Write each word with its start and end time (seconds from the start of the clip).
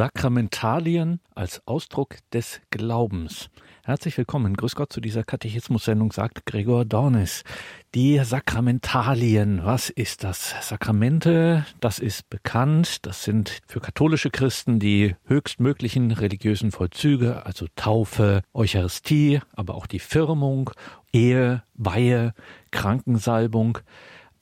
Sakramentalien 0.00 1.20
als 1.34 1.60
Ausdruck 1.66 2.16
des 2.32 2.62
Glaubens. 2.70 3.50
Herzlich 3.84 4.16
willkommen. 4.16 4.56
Grüß 4.56 4.74
Gott 4.74 4.90
zu 4.90 5.02
dieser 5.02 5.24
Katechismus-Sendung, 5.24 6.10
sagt 6.10 6.46
Gregor 6.46 6.86
Dornis. 6.86 7.44
Die 7.94 8.18
Sakramentalien. 8.24 9.60
Was 9.62 9.90
ist 9.90 10.24
das? 10.24 10.54
Sakramente, 10.66 11.66
das 11.80 11.98
ist 11.98 12.30
bekannt. 12.30 13.04
Das 13.04 13.24
sind 13.24 13.60
für 13.66 13.80
katholische 13.80 14.30
Christen 14.30 14.78
die 14.78 15.16
höchstmöglichen 15.26 16.12
religiösen 16.12 16.72
Vollzüge, 16.72 17.44
also 17.44 17.66
Taufe, 17.76 18.40
Eucharistie, 18.54 19.40
aber 19.52 19.74
auch 19.74 19.86
die 19.86 19.98
Firmung, 19.98 20.70
Ehe, 21.12 21.62
Weihe, 21.74 22.32
Krankensalbung. 22.70 23.76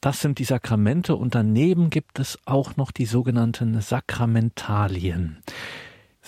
Das 0.00 0.20
sind 0.20 0.38
die 0.38 0.44
Sakramente 0.44 1.16
und 1.16 1.34
daneben 1.34 1.90
gibt 1.90 2.20
es 2.20 2.38
auch 2.44 2.76
noch 2.76 2.92
die 2.92 3.06
sogenannten 3.06 3.80
Sakramentalien 3.80 5.38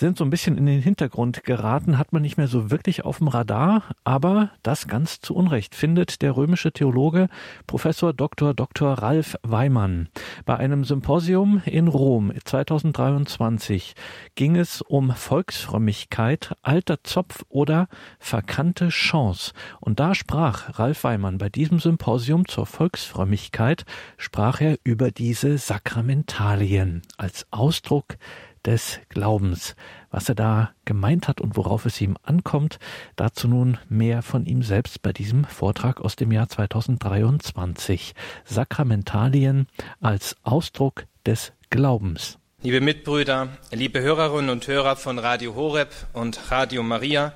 sind 0.01 0.17
so 0.17 0.25
ein 0.25 0.31
bisschen 0.31 0.57
in 0.57 0.65
den 0.65 0.81
Hintergrund 0.81 1.43
geraten, 1.43 1.99
hat 1.99 2.11
man 2.11 2.23
nicht 2.23 2.35
mehr 2.35 2.47
so 2.47 2.71
wirklich 2.71 3.05
auf 3.05 3.19
dem 3.19 3.27
Radar, 3.27 3.83
aber 4.03 4.49
das 4.63 4.87
ganz 4.87 5.21
zu 5.21 5.35
Unrecht 5.35 5.75
findet 5.75 6.23
der 6.23 6.35
römische 6.35 6.71
Theologe 6.71 7.29
Professor 7.67 8.11
Dr. 8.11 8.55
Dr. 8.55 8.93
Ralf 8.93 9.37
Weimann. 9.43 10.09
Bei 10.43 10.57
einem 10.57 10.85
Symposium 10.85 11.61
in 11.65 11.87
Rom 11.87 12.33
2023 12.43 13.93
ging 14.33 14.55
es 14.55 14.81
um 14.81 15.11
Volksfrömmigkeit, 15.11 16.55
alter 16.63 17.03
Zopf 17.03 17.45
oder 17.47 17.87
verkannte 18.17 18.89
Chance. 18.89 19.53
Und 19.79 19.99
da 19.99 20.15
sprach 20.15 20.79
Ralf 20.79 21.03
Weimann 21.03 21.37
bei 21.37 21.49
diesem 21.49 21.77
Symposium 21.79 22.47
zur 22.47 22.65
Volksfrömmigkeit, 22.65 23.85
sprach 24.17 24.61
er 24.61 24.79
über 24.83 25.11
diese 25.11 25.59
Sakramentalien 25.59 27.03
als 27.17 27.45
Ausdruck 27.51 28.17
des 28.65 28.99
Glaubens. 29.09 29.75
Was 30.09 30.29
er 30.29 30.35
da 30.35 30.71
gemeint 30.85 31.27
hat 31.27 31.41
und 31.41 31.55
worauf 31.55 31.85
es 31.85 31.99
ihm 32.01 32.17
ankommt, 32.23 32.79
dazu 33.15 33.47
nun 33.47 33.77
mehr 33.89 34.21
von 34.21 34.45
ihm 34.45 34.63
selbst 34.63 35.01
bei 35.01 35.13
diesem 35.13 35.45
Vortrag 35.45 36.01
aus 36.01 36.15
dem 36.15 36.31
Jahr 36.31 36.49
2023. 36.49 38.13
Sakramentalien 38.45 39.67
als 39.99 40.35
Ausdruck 40.43 41.05
des 41.25 41.53
Glaubens. 41.69 42.37
Liebe 42.63 42.81
Mitbrüder, 42.81 43.49
liebe 43.71 44.01
Hörerinnen 44.01 44.51
und 44.51 44.67
Hörer 44.67 44.95
von 44.95 45.17
Radio 45.17 45.55
Horeb 45.55 45.89
und 46.13 46.51
Radio 46.51 46.83
Maria, 46.83 47.33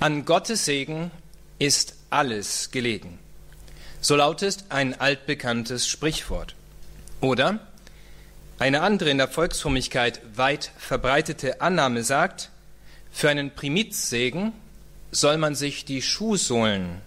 an 0.00 0.24
Gottes 0.24 0.64
Segen 0.64 1.10
ist 1.58 1.96
alles 2.10 2.70
gelegen. 2.70 3.18
So 4.00 4.16
lautet 4.16 4.64
ein 4.68 4.98
altbekanntes 4.98 5.86
Sprichwort. 5.86 6.54
Oder 7.20 7.60
eine 8.58 8.80
andere 8.80 9.10
in 9.10 9.18
der 9.18 9.28
Volksfrömmigkeit 9.28 10.20
weit 10.34 10.70
verbreitete 10.78 11.60
Annahme 11.60 12.02
sagt, 12.02 12.50
für 13.12 13.28
einen 13.28 13.50
Primizsegen 13.50 14.52
soll 15.10 15.36
man 15.36 15.54
sich 15.54 15.84
die 15.84 16.02
Schuhsohlen 16.02 17.00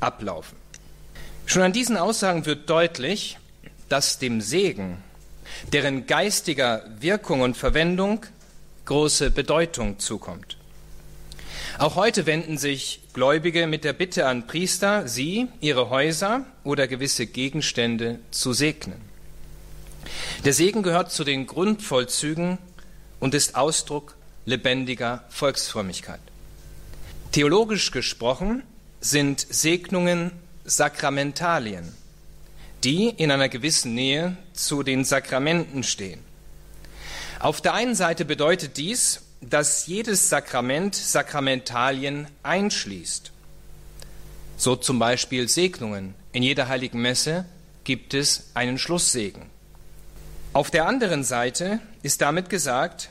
ablaufen. 0.00 0.56
Schon 1.46 1.62
an 1.62 1.72
diesen 1.72 1.96
Aussagen 1.96 2.46
wird 2.46 2.70
deutlich, 2.70 3.38
dass 3.88 4.18
dem 4.18 4.40
Segen, 4.40 4.98
deren 5.72 6.06
geistiger 6.06 6.84
Wirkung 7.00 7.42
und 7.42 7.56
Verwendung 7.56 8.24
große 8.86 9.30
Bedeutung 9.30 9.98
zukommt. 9.98 10.56
Auch 11.78 11.96
heute 11.96 12.26
wenden 12.26 12.56
sich 12.56 13.00
Gläubige 13.14 13.66
mit 13.66 13.84
der 13.84 13.92
Bitte 13.92 14.26
an 14.26 14.46
Priester, 14.46 15.08
sie, 15.08 15.48
ihre 15.60 15.90
Häuser 15.90 16.44
oder 16.62 16.86
gewisse 16.86 17.26
Gegenstände 17.26 18.20
zu 18.30 18.52
segnen. 18.52 19.13
Der 20.44 20.52
Segen 20.52 20.82
gehört 20.82 21.12
zu 21.12 21.24
den 21.24 21.46
Grundvollzügen 21.46 22.58
und 23.20 23.34
ist 23.34 23.54
Ausdruck 23.54 24.16
lebendiger 24.44 25.24
Volksfrömmigkeit. 25.30 26.20
Theologisch 27.32 27.90
gesprochen 27.90 28.62
sind 29.00 29.46
Segnungen 29.48 30.30
Sakramentalien, 30.64 31.92
die 32.84 33.08
in 33.08 33.30
einer 33.30 33.48
gewissen 33.48 33.94
Nähe 33.94 34.36
zu 34.52 34.82
den 34.82 35.04
Sakramenten 35.04 35.82
stehen. 35.82 36.20
Auf 37.38 37.60
der 37.60 37.74
einen 37.74 37.94
Seite 37.94 38.24
bedeutet 38.24 38.76
dies, 38.76 39.22
dass 39.40 39.86
jedes 39.86 40.28
Sakrament 40.28 40.94
Sakramentalien 40.94 42.26
einschließt. 42.42 43.32
So 44.56 44.76
zum 44.76 44.98
Beispiel 44.98 45.48
Segnungen. 45.48 46.14
In 46.32 46.42
jeder 46.42 46.68
heiligen 46.68 47.02
Messe 47.02 47.44
gibt 47.84 48.14
es 48.14 48.50
einen 48.54 48.78
Schlusssegen. 48.78 49.53
Auf 50.54 50.70
der 50.70 50.86
anderen 50.86 51.24
Seite 51.24 51.80
ist 52.04 52.20
damit 52.20 52.48
gesagt, 52.48 53.10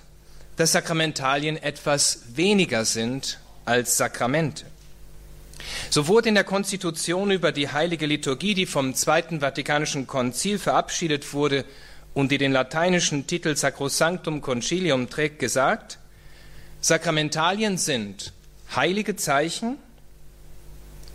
dass 0.56 0.72
Sakramentalien 0.72 1.62
etwas 1.62 2.22
weniger 2.36 2.86
sind 2.86 3.38
als 3.66 3.98
Sakramente. 3.98 4.64
So 5.90 6.08
wurde 6.08 6.30
in 6.30 6.36
der 6.36 6.46
Konstitution 6.46 7.32
über 7.32 7.52
die 7.52 7.70
heilige 7.70 8.06
Liturgie, 8.06 8.54
die 8.54 8.66
vom 8.66 8.96
Zweiten 8.96 9.42
Vatikanischen 9.42 10.08
Konzil 10.08 10.58
verabschiedet 10.58 11.34
wurde 11.34 11.66
und 12.14 12.32
die 12.32 12.38
den 12.38 12.54
lateinischen 12.54 13.28
Titel 13.28 13.58
Sacrosanctum 13.58 14.40
Concilium 14.40 15.10
trägt, 15.10 15.40
gesagt, 15.40 15.98
Sakramentalien 16.80 17.78
sind 17.78 18.32
heilige 18.74 19.18
Zeichen, 19.18 19.80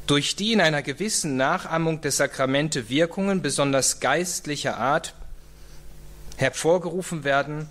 durch 0.06 0.36
die 0.36 0.52
in 0.52 0.60
einer 0.60 0.82
gewissen 0.82 1.38
Nachahmung 1.38 2.02
der 2.02 2.12
Sakramente 2.12 2.90
Wirkungen 2.90 3.40
besonders 3.40 4.00
geistlicher 4.00 4.76
Art 4.76 5.14
hervorgerufen 6.38 7.24
werden 7.24 7.68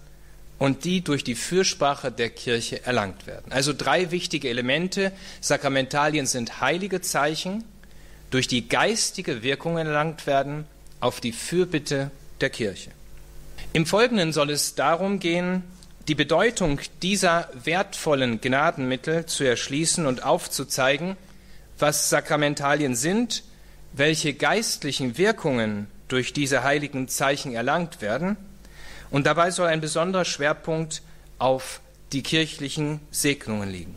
und 0.60 0.84
die 0.84 1.02
durch 1.02 1.24
die 1.24 1.36
Fürsprache 1.36 2.12
der 2.12 2.30
Kirche 2.30 2.86
erlangt 2.86 3.28
werden. 3.28 3.52
Also 3.52 3.74
drei 3.74 4.12
wichtige 4.12 4.50
Elemente. 4.50 5.12
Sakramentalien 5.40 6.26
sind 6.26 6.62
heilige 6.62 7.02
Zeichen, 7.02 7.64
durch 8.30 8.48
die 8.48 8.68
geistige 8.68 9.42
Wirkung 9.42 9.78
erlangt 9.78 10.28
werden 10.28 10.66
auf 11.00 11.22
die 11.22 11.32
Fürbitte 11.32 12.12
der 12.42 12.50
Kirche. 12.50 12.92
Im 13.72 13.86
Folgenden 13.86 14.34
soll 14.34 14.50
es 14.50 14.76
darum 14.76 15.20
gehen, 15.20 15.64
die 16.10 16.16
Bedeutung 16.16 16.82
dieser 17.02 17.50
wertvollen 17.64 18.42
Gnadenmittel 18.42 19.26
zu 19.26 19.46
erschließen 19.46 20.06
und 20.06 20.24
aufzuzeigen, 20.24 21.16
was 21.80 22.10
Sakramentalien 22.10 22.96
sind, 22.96 23.44
welche 23.94 24.34
geistlichen 24.34 25.18
Wirkungen 25.18 25.88
durch 26.08 26.34
diese 26.34 26.64
heiligen 26.64 27.08
Zeichen 27.08 27.54
erlangt 27.54 28.02
werden 28.02 28.36
und 29.10 29.26
dabei 29.26 29.52
soll 29.52 29.68
ein 29.68 29.82
besonderer 29.82 30.26
Schwerpunkt 30.26 31.02
auf 31.40 31.82
die 32.12 32.24
kirchlichen 32.24 33.00
Segnungen 33.12 33.70
liegen. 33.70 33.96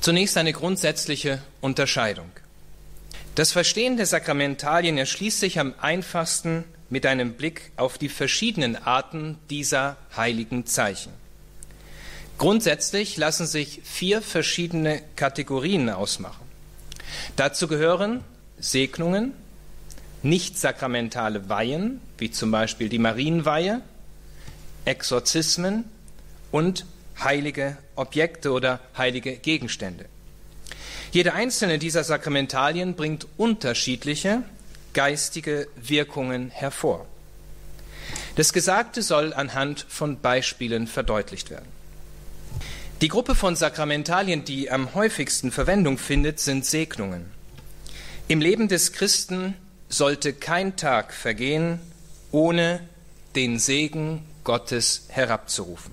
Zunächst 0.00 0.36
eine 0.36 0.52
grundsätzliche 0.52 1.42
Unterscheidung. 1.60 2.30
Das 3.34 3.52
Verstehen 3.52 3.96
der 3.96 4.06
Sakramentalien 4.06 4.98
erschließt 4.98 5.40
sich 5.40 5.58
am 5.58 5.74
einfachsten 5.80 6.64
mit 6.88 7.04
einem 7.06 7.34
Blick 7.34 7.72
auf 7.76 7.98
die 7.98 8.08
verschiedenen 8.08 8.76
Arten 8.76 9.38
dieser 9.50 9.96
heiligen 10.16 10.66
Zeichen. 10.66 11.12
Grundsätzlich 12.38 13.16
lassen 13.16 13.46
sich 13.46 13.80
vier 13.82 14.22
verschiedene 14.22 15.02
Kategorien 15.16 15.88
ausmachen. 15.88 16.46
Dazu 17.34 17.66
gehören 17.66 18.22
Segnungen, 18.58 19.32
nicht 20.22 20.58
sakramentale 20.58 21.48
Weihen, 21.48 22.00
wie 22.18 22.30
zum 22.30 22.50
Beispiel 22.50 22.88
die 22.88 22.98
Marienweihe, 22.98 23.82
Exorzismen 24.84 25.84
und 26.50 26.86
heilige 27.18 27.76
Objekte 27.94 28.52
oder 28.52 28.80
heilige 28.96 29.36
Gegenstände. 29.36 30.06
Jede 31.12 31.32
einzelne 31.34 31.78
dieser 31.78 32.04
Sakramentalien 32.04 32.94
bringt 32.94 33.26
unterschiedliche 33.36 34.42
geistige 34.92 35.68
Wirkungen 35.76 36.50
hervor. 36.50 37.06
Das 38.36 38.52
Gesagte 38.52 39.02
soll 39.02 39.32
anhand 39.32 39.86
von 39.88 40.20
Beispielen 40.20 40.86
verdeutlicht 40.86 41.50
werden. 41.50 41.68
Die 43.00 43.08
Gruppe 43.08 43.34
von 43.34 43.56
Sakramentalien, 43.56 44.44
die 44.44 44.70
am 44.70 44.94
häufigsten 44.94 45.52
Verwendung 45.52 45.98
findet, 45.98 46.40
sind 46.40 46.64
Segnungen. 46.64 47.26
Im 48.28 48.40
Leben 48.40 48.68
des 48.68 48.92
Christen 48.92 49.54
sollte 49.88 50.32
kein 50.32 50.76
Tag 50.76 51.12
vergehen, 51.12 51.80
ohne 52.32 52.80
den 53.34 53.58
Segen 53.58 54.24
Gottes 54.44 55.04
herabzurufen. 55.08 55.92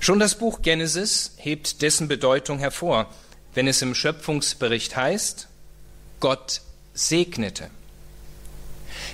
Schon 0.00 0.18
das 0.18 0.36
Buch 0.36 0.62
Genesis 0.62 1.32
hebt 1.36 1.82
dessen 1.82 2.08
Bedeutung 2.08 2.58
hervor, 2.58 3.08
wenn 3.54 3.68
es 3.68 3.82
im 3.82 3.94
Schöpfungsbericht 3.94 4.96
heißt, 4.96 5.48
Gott 6.18 6.62
segnete. 6.94 7.70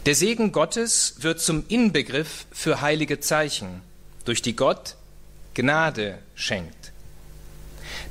Der 0.07 0.15
Segen 0.15 0.53
Gottes 0.53 1.17
wird 1.19 1.41
zum 1.41 1.65
Inbegriff 1.69 2.47
für 2.53 2.81
heilige 2.81 3.21
Zeichen, 3.21 3.83
durch 4.25 4.43
die 4.43 4.57
Gott 4.57 4.97
Gnade 5.55 6.19
schenkt. 6.35 6.93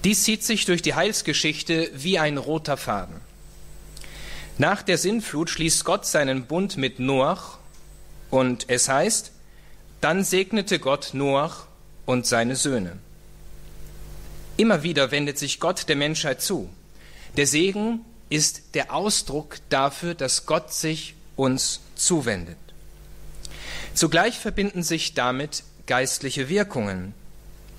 Dies 0.03 0.23
zieht 0.23 0.43
sich 0.43 0.65
durch 0.65 0.81
die 0.81 0.95
Heilsgeschichte 0.95 1.89
wie 1.93 2.19
ein 2.19 2.37
roter 2.37 2.77
Faden. 2.77 3.21
Nach 4.59 4.81
der 4.81 4.98
Sintflut 4.98 5.51
schließt 5.51 5.86
Gott 5.86 6.06
seinen 6.06 6.45
Bund 6.45 6.77
mit 6.77 7.00
Noach 7.00 7.59
und 8.31 8.69
es 8.69 8.89
heißt, 8.89 9.31
dann 10.01 10.24
segnete 10.24 10.80
Gott 10.80 11.12
Noach 11.13 11.68
und 12.06 12.25
seine 12.25 12.56
Söhne. 12.56 12.98
Immer 14.57 14.81
wieder 14.81 15.12
wendet 15.12 15.38
sich 15.38 15.59
Gott 15.59 15.88
der 15.89 15.95
Menschheit 15.95 16.42
zu. 16.42 16.69
Der 17.36 17.45
Segen 17.45 18.01
ist 18.30 18.74
der 18.74 18.94
Ausdruck 18.94 19.57
dafür, 19.69 20.15
dass 20.15 20.48
Gott 20.48 20.74
sich 20.74 21.13
uns 21.36 21.81
zuwendet. 21.95 22.57
Zugleich 23.94 24.39
verbinden 24.39 24.81
sich 24.81 25.13
damit 25.13 25.63
geistliche 25.86 26.50
Wirkungen. 26.50 27.13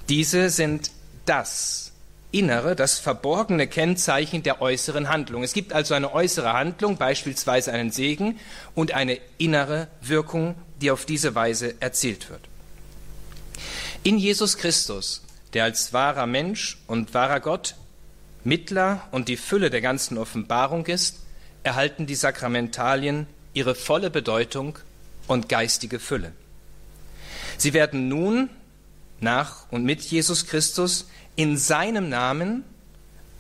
Diese 0.08 0.48
sind 0.48 0.92
das 1.26 1.92
innere, 2.30 2.76
das 2.76 2.98
verborgene 2.98 3.66
Kennzeichen 3.66 4.42
der 4.42 4.60
äußeren 4.60 5.08
Handlung. 5.08 5.42
Es 5.42 5.52
gibt 5.52 5.72
also 5.72 5.94
eine 5.94 6.12
äußere 6.12 6.52
Handlung, 6.52 6.96
beispielsweise 6.96 7.72
einen 7.72 7.90
Segen, 7.90 8.38
und 8.74 8.92
eine 8.92 9.18
innere 9.38 9.88
Wirkung, 10.00 10.54
die 10.80 10.90
auf 10.90 11.04
diese 11.04 11.34
Weise 11.34 11.74
erzielt 11.80 12.30
wird. 12.30 12.42
In 14.02 14.18
Jesus 14.18 14.58
Christus 14.58 15.22
der 15.54 15.64
als 15.64 15.92
wahrer 15.92 16.26
Mensch 16.26 16.78
und 16.86 17.14
wahrer 17.14 17.40
Gott 17.40 17.74
Mittler 18.44 19.06
und 19.10 19.28
die 19.28 19.36
Fülle 19.36 19.70
der 19.70 19.80
ganzen 19.80 20.18
Offenbarung 20.18 20.86
ist, 20.86 21.20
erhalten 21.62 22.06
die 22.06 22.14
Sakramentalien 22.14 23.26
ihre 23.52 23.74
volle 23.74 24.10
Bedeutung 24.10 24.78
und 25.26 25.48
geistige 25.48 25.98
Fülle. 25.98 26.32
Sie 27.56 27.72
werden 27.72 28.08
nun 28.08 28.48
nach 29.20 29.70
und 29.70 29.84
mit 29.84 30.02
Jesus 30.02 30.46
Christus 30.46 31.08
in 31.38 31.56
seinem 31.56 32.08
Namen 32.08 32.64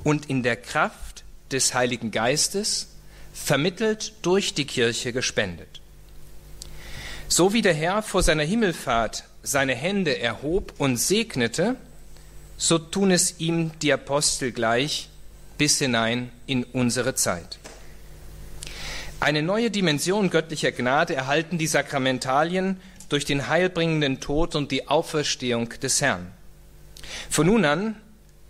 und 0.04 0.30
in 0.30 0.44
der 0.44 0.54
Kraft 0.54 1.24
des 1.50 1.74
Heiligen 1.74 2.12
Geistes 2.12 2.90
vermittelt 3.34 4.12
durch 4.22 4.54
die 4.54 4.66
Kirche 4.66 5.12
gespendet. 5.12 5.80
So 7.26 7.52
wie 7.52 7.60
der 7.60 7.74
Herr 7.74 8.02
vor 8.02 8.22
seiner 8.22 8.44
Himmelfahrt 8.44 9.24
seine 9.42 9.74
Hände 9.74 10.16
erhob 10.16 10.74
und 10.78 10.96
segnete, 10.96 11.74
so 12.56 12.78
tun 12.78 13.10
es 13.10 13.40
ihm 13.40 13.72
die 13.82 13.92
Apostel 13.92 14.52
gleich 14.52 15.08
bis 15.58 15.80
hinein 15.80 16.30
in 16.46 16.62
unsere 16.62 17.16
Zeit. 17.16 17.58
Eine 19.18 19.42
neue 19.42 19.72
Dimension 19.72 20.30
göttlicher 20.30 20.70
Gnade 20.70 21.16
erhalten 21.16 21.58
die 21.58 21.66
Sakramentalien 21.66 22.80
durch 23.08 23.24
den 23.24 23.48
heilbringenden 23.48 24.20
Tod 24.20 24.54
und 24.54 24.70
die 24.70 24.86
Auferstehung 24.86 25.70
des 25.82 26.00
Herrn. 26.00 26.37
Von 27.30 27.46
nun 27.46 27.64
an 27.64 27.96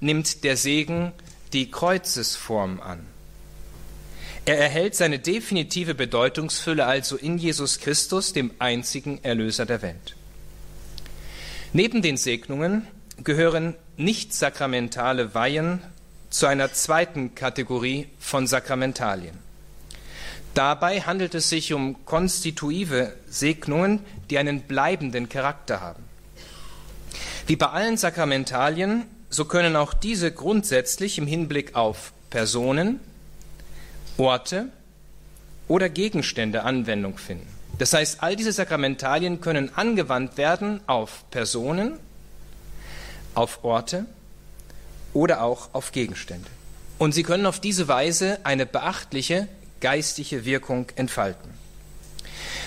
nimmt 0.01 0.45
der 0.45 0.57
Segen 0.57 1.13
die 1.53 1.71
Kreuzesform 1.71 2.81
an. 2.81 3.07
Er 4.45 4.59
erhält 4.59 4.95
seine 4.95 5.19
definitive 5.19 5.95
Bedeutungsfülle 5.95 6.87
also 6.87 7.17
in 7.17 7.37
Jesus 7.37 7.81
Christus, 7.81 8.33
dem 8.33 8.51
einzigen 8.59 9.23
Erlöser 9.23 9.67
der 9.67 9.83
Welt. 9.83 10.17
Neben 11.75 12.01
den 12.01 12.17
Segnungen 12.17 12.87
gehören 13.23 13.75
nicht 13.99 14.33
sakramentale 14.33 15.35
Weihen 15.35 15.83
zu 16.31 16.47
einer 16.47 16.73
zweiten 16.73 17.35
Kategorie 17.35 18.07
von 18.19 18.47
Sakramentalien. 18.47 19.37
Dabei 20.55 21.03
handelt 21.03 21.35
es 21.35 21.51
sich 21.51 21.73
um 21.75 22.05
konstitutive 22.07 23.15
Segnungen, 23.29 24.01
die 24.31 24.39
einen 24.39 24.63
bleibenden 24.63 25.29
Charakter 25.29 25.81
haben. 25.81 26.08
Wie 27.49 27.57
bei 27.57 27.71
allen 27.71 27.97
Sakramentalien, 27.97 29.05
so 29.31 29.47
können 29.47 29.75
auch 29.75 29.95
diese 29.95 30.31
grundsätzlich 30.31 31.17
im 31.17 31.27
Hinblick 31.27 31.75
auf 31.75 32.13
Personen, 32.29 33.01
Orte 34.19 34.69
oder 35.67 35.89
Gegenstände 35.89 36.65
Anwendung 36.65 37.17
finden. 37.17 37.49
Das 37.79 37.95
heißt, 37.95 38.23
all 38.23 38.37
diese 38.37 38.53
Sakramentalien 38.53 39.41
können 39.41 39.75
angewandt 39.75 40.37
werden 40.37 40.83
auf 40.87 41.25
Personen, 41.31 41.99
auf 43.35 43.65
Orte 43.65 44.05
oder 45.15 45.43
auch 45.43 45.71
auf 45.73 45.93
Gegenstände. 45.93 46.51
Und 46.99 47.13
sie 47.13 47.23
können 47.23 47.47
auf 47.47 47.61
diese 47.61 47.89
Weise 47.89 48.41
eine 48.45 48.67
beachtliche 48.67 49.49
geistige 49.81 50.45
Wirkung 50.45 50.89
entfalten. 50.97 51.51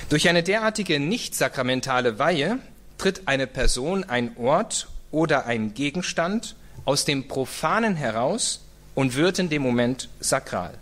Durch 0.10 0.28
eine 0.28 0.42
derartige 0.42 1.00
nicht 1.00 1.36
sakramentale 1.36 2.18
Weihe 2.18 2.58
tritt 3.02 3.28
eine 3.28 3.48
Person, 3.48 4.04
ein 4.04 4.38
Ort 4.38 4.88
oder 5.10 5.48
ein 5.48 5.74
Gegenstand 5.74 6.56
aus 6.86 7.04
dem 7.04 7.28
Profanen 7.28 7.96
heraus 7.96 8.62
und 8.94 9.16
wird 9.16 9.40
in 9.40 9.50
dem 9.50 9.64
Moment 9.64 10.08
sakral. 10.20 10.76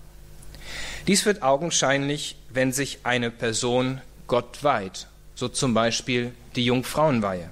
Dies 1.07 1.25
wird 1.25 1.43
augenscheinlich, 1.43 2.35
wenn 2.49 2.73
sich 2.73 2.99
eine 3.03 3.31
Person 3.31 4.01
Gott 4.27 4.65
weiht, 4.65 5.07
so 5.33 5.47
zum 5.47 5.73
Beispiel 5.73 6.33
die 6.57 6.65
Jungfrauenweihe. 6.65 7.51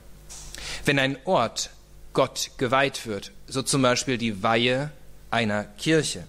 Wenn 0.84 1.00
ein 1.00 1.18
Ort 1.24 1.70
Gott 2.12 2.52
geweiht 2.58 3.08
wird, 3.08 3.32
so 3.48 3.62
zum 3.62 3.82
Beispiel 3.82 4.18
die 4.18 4.44
Weihe 4.44 4.92
einer 5.32 5.64
Kirche. 5.64 6.26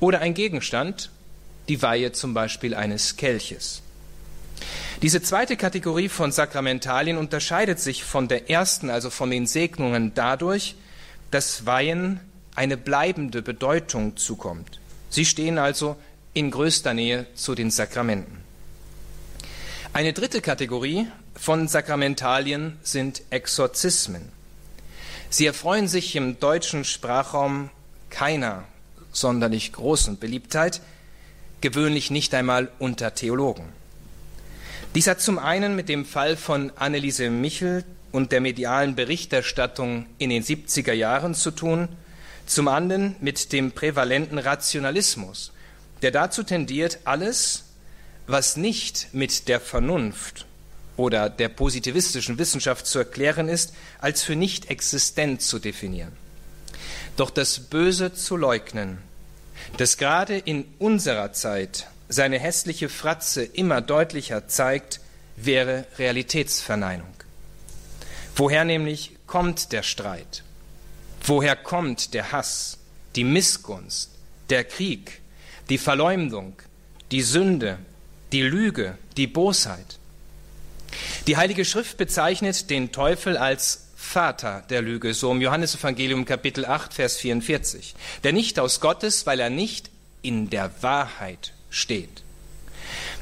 Oder 0.00 0.20
ein 0.20 0.32
Gegenstand, 0.32 1.10
die 1.68 1.82
Weihe 1.82 2.12
zum 2.12 2.32
Beispiel 2.32 2.74
eines 2.74 3.16
Kelches. 3.16 3.82
Diese 5.02 5.22
zweite 5.22 5.56
Kategorie 5.56 6.10
von 6.10 6.30
Sakramentalien 6.30 7.16
unterscheidet 7.16 7.80
sich 7.80 8.04
von 8.04 8.28
der 8.28 8.50
ersten, 8.50 8.90
also 8.90 9.08
von 9.08 9.30
den 9.30 9.46
Segnungen, 9.46 10.12
dadurch, 10.14 10.74
dass 11.30 11.64
Weihen 11.64 12.20
eine 12.54 12.76
bleibende 12.76 13.40
Bedeutung 13.40 14.18
zukommt. 14.18 14.78
Sie 15.08 15.24
stehen 15.24 15.56
also 15.56 15.96
in 16.34 16.50
größter 16.50 16.92
Nähe 16.92 17.26
zu 17.34 17.54
den 17.54 17.70
Sakramenten. 17.70 18.40
Eine 19.94 20.12
dritte 20.12 20.42
Kategorie 20.42 21.06
von 21.34 21.66
Sakramentalien 21.66 22.78
sind 22.82 23.22
Exorzismen. 23.30 24.28
Sie 25.30 25.46
erfreuen 25.46 25.88
sich 25.88 26.14
im 26.14 26.38
deutschen 26.38 26.84
Sprachraum 26.84 27.70
keiner 28.10 28.64
sonderlich 29.12 29.72
großen 29.72 30.18
Beliebtheit, 30.18 30.82
gewöhnlich 31.62 32.10
nicht 32.10 32.34
einmal 32.34 32.70
unter 32.78 33.14
Theologen. 33.14 33.79
Dies 34.96 35.06
hat 35.06 35.20
zum 35.20 35.38
einen 35.38 35.76
mit 35.76 35.88
dem 35.88 36.04
Fall 36.04 36.36
von 36.36 36.72
Anneliese 36.74 37.30
Michel 37.30 37.84
und 38.10 38.32
der 38.32 38.40
medialen 38.40 38.96
Berichterstattung 38.96 40.06
in 40.18 40.30
den 40.30 40.42
70er 40.42 40.92
Jahren 40.92 41.36
zu 41.36 41.52
tun, 41.52 41.88
zum 42.44 42.66
anderen 42.66 43.14
mit 43.20 43.52
dem 43.52 43.70
prävalenten 43.70 44.38
Rationalismus, 44.38 45.52
der 46.02 46.10
dazu 46.10 46.42
tendiert, 46.42 46.98
alles, 47.04 47.66
was 48.26 48.56
nicht 48.56 49.10
mit 49.12 49.46
der 49.46 49.60
Vernunft 49.60 50.46
oder 50.96 51.30
der 51.30 51.50
positivistischen 51.50 52.38
Wissenschaft 52.38 52.84
zu 52.84 52.98
erklären 52.98 53.48
ist, 53.48 53.74
als 54.00 54.24
für 54.24 54.34
nicht 54.34 54.70
existent 54.70 55.40
zu 55.40 55.60
definieren. 55.60 56.12
Doch 57.16 57.30
das 57.30 57.60
Böse 57.60 58.12
zu 58.12 58.36
leugnen, 58.36 58.98
das 59.76 59.98
gerade 59.98 60.36
in 60.36 60.64
unserer 60.80 61.32
Zeit 61.32 61.86
seine 62.10 62.40
hässliche 62.40 62.88
Fratze 62.88 63.44
immer 63.44 63.80
deutlicher 63.80 64.48
zeigt, 64.48 65.00
wäre 65.36 65.86
Realitätsverneinung. 65.96 67.14
Woher 68.34 68.64
nämlich 68.64 69.16
kommt 69.26 69.72
der 69.72 69.84
Streit? 69.84 70.42
Woher 71.22 71.54
kommt 71.54 72.12
der 72.12 72.32
Hass, 72.32 72.78
die 73.14 73.24
Missgunst, 73.24 74.10
der 74.50 74.64
Krieg, 74.64 75.20
die 75.68 75.78
Verleumdung, 75.78 76.54
die 77.12 77.22
Sünde, 77.22 77.78
die 78.32 78.42
Lüge, 78.42 78.98
die 79.16 79.28
Bosheit? 79.28 79.98
Die 81.28 81.36
Heilige 81.36 81.64
Schrift 81.64 81.96
bezeichnet 81.96 82.70
den 82.70 82.90
Teufel 82.90 83.36
als 83.36 83.86
Vater 83.94 84.64
der 84.68 84.82
Lüge, 84.82 85.14
so 85.14 85.30
im 85.30 85.40
Johannesevangelium 85.40 86.24
Kapitel 86.24 86.64
8, 86.64 86.92
Vers 86.92 87.18
44. 87.18 87.94
Der 88.24 88.32
nicht 88.32 88.58
aus 88.58 88.80
Gottes, 88.80 89.26
weil 89.26 89.38
er 89.38 89.50
nicht 89.50 89.90
in 90.22 90.50
der 90.50 90.82
Wahrheit 90.82 91.52
steht. 91.70 92.22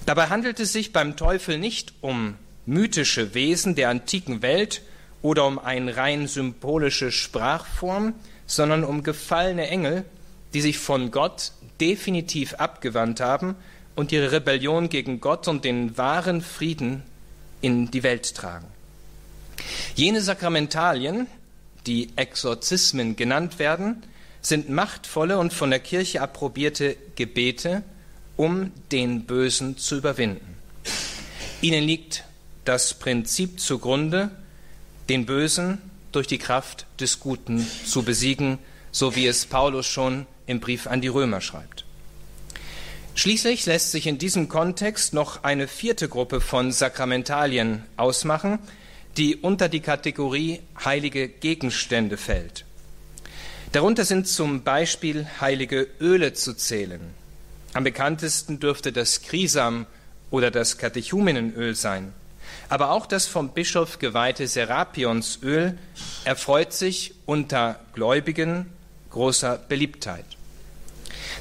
Dabei 0.06 0.28
handelt 0.28 0.58
es 0.58 0.72
sich 0.72 0.92
beim 0.92 1.16
Teufel 1.16 1.58
nicht 1.58 1.92
um 2.00 2.34
mythische 2.66 3.34
Wesen 3.34 3.74
der 3.74 3.90
antiken 3.90 4.42
Welt 4.42 4.82
oder 5.22 5.46
um 5.46 5.58
eine 5.58 5.96
rein 5.96 6.26
symbolische 6.26 7.12
Sprachform, 7.12 8.14
sondern 8.46 8.84
um 8.84 9.02
gefallene 9.02 9.68
Engel, 9.68 10.04
die 10.54 10.60
sich 10.60 10.78
von 10.78 11.10
Gott 11.10 11.52
definitiv 11.80 12.54
abgewandt 12.54 13.20
haben 13.20 13.54
und 13.94 14.12
ihre 14.12 14.32
Rebellion 14.32 14.88
gegen 14.88 15.20
Gott 15.20 15.48
und 15.48 15.64
den 15.64 15.96
wahren 15.98 16.40
Frieden 16.40 17.02
in 17.60 17.90
die 17.90 18.02
Welt 18.02 18.34
tragen. 18.34 18.66
Jene 19.94 20.20
Sakramentalien, 20.20 21.26
die 21.86 22.10
Exorzismen 22.16 23.16
genannt 23.16 23.58
werden, 23.58 24.02
sind 24.40 24.70
machtvolle 24.70 25.38
und 25.38 25.52
von 25.52 25.70
der 25.70 25.80
Kirche 25.80 26.20
approbierte 26.22 26.96
Gebete, 27.16 27.82
um 28.38 28.72
den 28.92 29.24
Bösen 29.24 29.76
zu 29.76 29.96
überwinden. 29.98 30.56
Ihnen 31.60 31.84
liegt 31.84 32.24
das 32.64 32.94
Prinzip 32.94 33.60
zugrunde, 33.60 34.30
den 35.08 35.26
Bösen 35.26 35.82
durch 36.12 36.28
die 36.28 36.38
Kraft 36.38 36.86
des 37.00 37.20
Guten 37.20 37.66
zu 37.84 38.04
besiegen, 38.04 38.58
so 38.92 39.16
wie 39.16 39.26
es 39.26 39.44
Paulus 39.44 39.86
schon 39.86 40.26
im 40.46 40.60
Brief 40.60 40.86
an 40.86 41.00
die 41.00 41.08
Römer 41.08 41.40
schreibt. 41.40 41.84
Schließlich 43.14 43.66
lässt 43.66 43.90
sich 43.90 44.06
in 44.06 44.18
diesem 44.18 44.48
Kontext 44.48 45.12
noch 45.12 45.42
eine 45.42 45.66
vierte 45.66 46.08
Gruppe 46.08 46.40
von 46.40 46.70
Sakramentalien 46.70 47.82
ausmachen, 47.96 48.60
die 49.16 49.34
unter 49.34 49.68
die 49.68 49.80
Kategorie 49.80 50.60
heilige 50.84 51.28
Gegenstände 51.28 52.16
fällt. 52.16 52.64
Darunter 53.72 54.04
sind 54.04 54.28
zum 54.28 54.62
Beispiel 54.62 55.26
heilige 55.40 55.88
Öle 56.00 56.34
zu 56.34 56.54
zählen. 56.54 57.17
Am 57.78 57.84
bekanntesten 57.84 58.58
dürfte 58.58 58.90
das 58.90 59.22
Krisam 59.22 59.86
oder 60.32 60.50
das 60.50 60.78
Katechumenenöl 60.78 61.76
sein. 61.76 62.12
Aber 62.68 62.90
auch 62.90 63.06
das 63.06 63.28
vom 63.28 63.50
Bischof 63.50 64.00
geweihte 64.00 64.48
Serapionsöl 64.48 65.78
erfreut 66.24 66.72
sich 66.72 67.14
unter 67.24 67.78
Gläubigen 67.92 68.66
großer 69.10 69.58
Beliebtheit. 69.68 70.24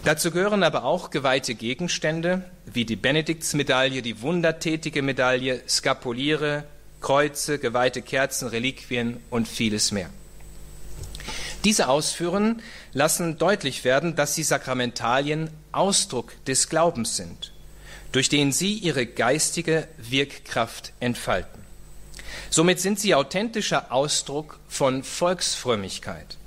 Dazu 0.05 0.29
gehören 0.29 0.61
aber 0.61 0.83
auch 0.83 1.09
geweihte 1.09 1.55
Gegenstände 1.55 2.43
wie 2.67 2.85
die 2.85 2.97
Benediktsmedaille, 2.97 4.03
die 4.03 4.21
wundertätige 4.21 5.01
Medaille, 5.01 5.63
Skapuliere, 5.67 6.65
Kreuze, 7.01 7.57
geweihte 7.57 8.03
Kerzen, 8.03 8.47
Reliquien 8.47 9.17
und 9.31 9.47
vieles 9.47 9.91
mehr. 9.91 10.11
Diese 11.63 11.89
Ausführungen 11.89 12.61
lassen 12.93 13.37
deutlich 13.37 13.83
werden, 13.83 14.15
dass 14.15 14.35
die 14.35 14.43
Sakramentalien 14.43 15.49
Ausdruck 15.71 16.33
des 16.45 16.69
Glaubens 16.69 17.17
sind, 17.17 17.53
durch 18.11 18.29
den 18.29 18.51
sie 18.51 18.73
ihre 18.73 19.05
geistige 19.05 19.87
Wirkkraft 19.97 20.93
entfalten. 20.99 21.61
Somit 22.49 22.79
sind 22.79 22.99
sie 22.99 23.15
authentischer 23.15 23.91
Ausdruck 23.91 24.59
von 24.67 25.03
Volksfrömmigkeit. 25.03 26.37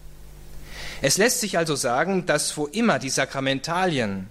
Es 1.03 1.19
lässt 1.19 1.41
sich 1.41 1.59
also 1.59 1.77
sagen, 1.77 2.27
dass 2.27 2.57
wo 2.57 2.67
immer 2.67 2.99
die 2.99 3.11
Sakramentalien, 3.11 4.29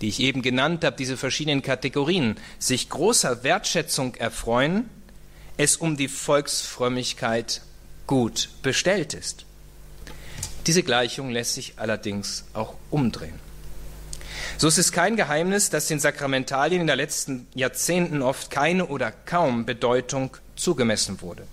die 0.00 0.08
ich 0.08 0.20
eben 0.20 0.42
genannt 0.42 0.84
habe, 0.84 0.96
diese 0.96 1.16
verschiedenen 1.16 1.62
Kategorien, 1.62 2.36
sich 2.58 2.88
großer 2.88 3.44
Wertschätzung 3.44 4.14
erfreuen, 4.16 4.88
es 5.56 5.76
um 5.76 5.96
die 5.96 6.08
Volksfrömmigkeit 6.08 7.62
gut 8.06 8.48
bestellt 8.62 9.14
ist. 9.14 9.46
Diese 10.66 10.82
Gleichung 10.82 11.30
lässt 11.30 11.54
sich 11.54 11.74
allerdings 11.76 12.44
auch 12.54 12.74
umdrehen. 12.90 13.38
So 14.58 14.68
ist 14.68 14.78
es 14.78 14.92
kein 14.92 15.16
Geheimnis, 15.16 15.70
dass 15.70 15.88
den 15.88 15.98
Sakramentalien 15.98 16.82
in 16.82 16.86
den 16.86 16.96
letzten 16.96 17.46
Jahrzehnten 17.54 18.22
oft 18.22 18.50
keine 18.50 18.86
oder 18.86 19.10
kaum 19.10 19.66
Bedeutung 19.66 20.36
zugemessen 20.56 21.20
wurde. 21.20 21.46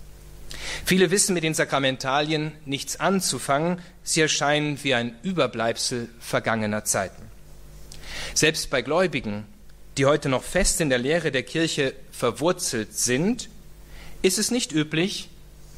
Viele 0.84 1.10
wissen 1.10 1.34
mit 1.34 1.44
den 1.44 1.54
Sakramentalien 1.54 2.52
nichts 2.64 2.98
anzufangen, 3.00 3.80
sie 4.02 4.20
erscheinen 4.20 4.82
wie 4.82 4.94
ein 4.94 5.16
Überbleibsel 5.22 6.08
vergangener 6.20 6.84
Zeiten. 6.84 7.22
Selbst 8.34 8.70
bei 8.70 8.82
Gläubigen, 8.82 9.46
die 9.96 10.06
heute 10.06 10.28
noch 10.28 10.42
fest 10.42 10.80
in 10.80 10.90
der 10.90 10.98
Lehre 10.98 11.30
der 11.30 11.42
Kirche 11.42 11.94
verwurzelt 12.12 12.94
sind, 12.94 13.48
ist 14.22 14.38
es 14.38 14.50
nicht 14.50 14.72
üblich, 14.72 15.30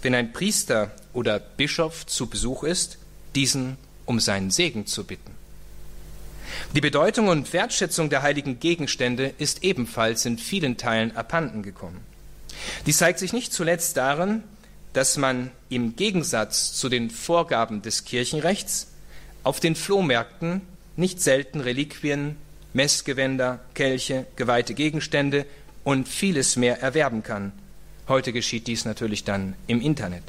wenn 0.03 0.15
ein 0.15 0.33
Priester 0.33 0.91
oder 1.13 1.39
Bischof 1.39 2.07
zu 2.07 2.27
Besuch 2.27 2.65
ist, 2.65 2.99
diesen 3.35 3.77
um 4.07 4.21
seinen 4.21 4.51
Segen 4.51 4.87
zu 4.87 5.05
bitten. 5.05 5.33
Die 6.75 6.81
Bedeutung 6.81 7.29
und 7.29 7.53
Wertschätzung 7.53 8.11
der 8.11 8.23
heiligen 8.23 8.61
Gegenstände 8.61 9.33
ist 9.39 9.65
ebenfalls 9.65 10.27
in 10.27 10.39
vielen 10.39 10.77
Teilen 10.77 11.17
abhanden 11.17 11.63
gekommen. 11.63 12.01
Dies 12.87 12.99
zeigt 12.99 13.19
sich 13.19 13.33
nicht 13.33 13.53
zuletzt 13.53 13.97
darin, 13.97 14.43
dass 14.93 15.17
man 15.17 15.51
im 15.71 15.97
Gegensatz 15.97 16.75
zu 16.75 16.89
den 16.89 17.11
Vorgaben 17.11 17.83
des 17.83 18.05
Kirchenrechts 18.05 18.89
auf 19.43 19.61
den 19.61 19.75
Flohmärkten 19.75 20.61
nicht 20.97 21.21
selten 21.21 21.61
Reliquien, 21.61 22.37
Messgewänder, 22.75 23.61
Kelche, 23.75 24.27
geweihte 24.37 24.75
Gegenstände 24.75 25.47
und 25.85 26.09
vieles 26.09 26.57
mehr 26.57 26.81
erwerben 26.81 27.23
kann. 27.23 27.53
Heute 28.09 28.33
geschieht 28.33 28.67
dies 28.67 28.85
natürlich 28.85 29.25
dann 29.25 29.55
im 29.67 29.81
Internet. 29.81 30.25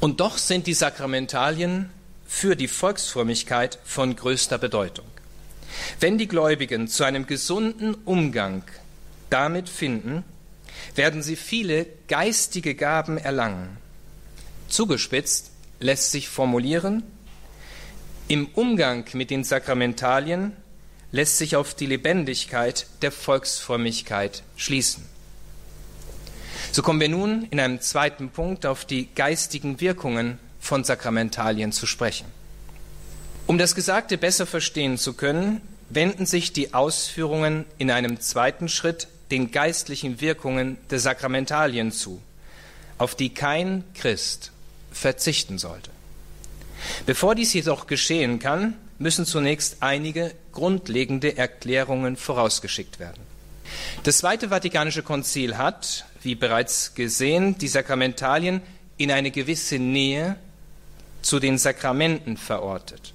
Und 0.00 0.20
doch 0.20 0.38
sind 0.38 0.66
die 0.66 0.74
Sakramentalien 0.74 1.90
für 2.26 2.56
die 2.56 2.68
Volksfrömmigkeit 2.68 3.78
von 3.84 4.14
größter 4.14 4.58
Bedeutung. 4.58 5.06
Wenn 6.00 6.18
die 6.18 6.28
Gläubigen 6.28 6.88
zu 6.88 7.04
einem 7.04 7.26
gesunden 7.26 7.94
Umgang 8.04 8.62
damit 9.30 9.68
finden, 9.68 10.24
werden 10.94 11.22
sie 11.22 11.36
viele 11.36 11.86
geistige 12.08 12.74
Gaben 12.74 13.18
erlangen. 13.18 13.76
Zugespitzt 14.68 15.50
lässt 15.80 16.12
sich 16.12 16.28
formulieren, 16.28 17.02
im 18.28 18.46
Umgang 18.48 19.06
mit 19.14 19.30
den 19.30 19.42
Sakramentalien 19.42 20.52
lässt 21.12 21.38
sich 21.38 21.56
auf 21.56 21.72
die 21.72 21.86
Lebendigkeit 21.86 22.86
der 23.00 23.10
Volksfrömmigkeit 23.10 24.42
schließen. 24.56 25.06
So 26.70 26.82
kommen 26.82 27.00
wir 27.00 27.08
nun 27.08 27.46
in 27.50 27.60
einem 27.60 27.80
zweiten 27.80 28.30
Punkt 28.30 28.66
auf 28.66 28.84
die 28.84 29.08
geistigen 29.14 29.80
Wirkungen 29.80 30.38
von 30.60 30.84
Sakramentalien 30.84 31.72
zu 31.72 31.86
sprechen. 31.86 32.26
Um 33.46 33.56
das 33.56 33.74
Gesagte 33.74 34.18
besser 34.18 34.46
verstehen 34.46 34.98
zu 34.98 35.14
können, 35.14 35.62
wenden 35.88 36.26
sich 36.26 36.52
die 36.52 36.74
Ausführungen 36.74 37.64
in 37.78 37.90
einem 37.90 38.20
zweiten 38.20 38.68
Schritt 38.68 39.08
den 39.30 39.50
geistlichen 39.50 40.20
Wirkungen 40.20 40.76
der 40.90 40.98
Sakramentalien 40.98 41.92
zu, 41.92 42.20
auf 42.98 43.14
die 43.14 43.30
kein 43.32 43.84
Christ 43.94 44.52
verzichten 44.92 45.58
sollte. 45.58 45.90
Bevor 47.06 47.34
dies 47.34 47.52
jedoch 47.54 47.86
geschehen 47.86 48.38
kann, 48.38 48.74
müssen 48.98 49.24
zunächst 49.24 49.78
einige 49.80 50.34
grundlegende 50.52 51.36
Erklärungen 51.36 52.16
vorausgeschickt 52.16 52.98
werden. 52.98 53.22
Das 54.02 54.18
Zweite 54.18 54.48
Vatikanische 54.48 55.02
Konzil 55.02 55.56
hat, 55.58 56.06
wie 56.28 56.34
bereits 56.34 56.94
gesehen, 56.94 57.56
die 57.56 57.68
Sakramentalien 57.68 58.60
in 58.98 59.10
eine 59.10 59.30
gewisse 59.30 59.78
Nähe 59.78 60.36
zu 61.22 61.40
den 61.40 61.56
Sakramenten 61.56 62.36
verortet. 62.36 63.14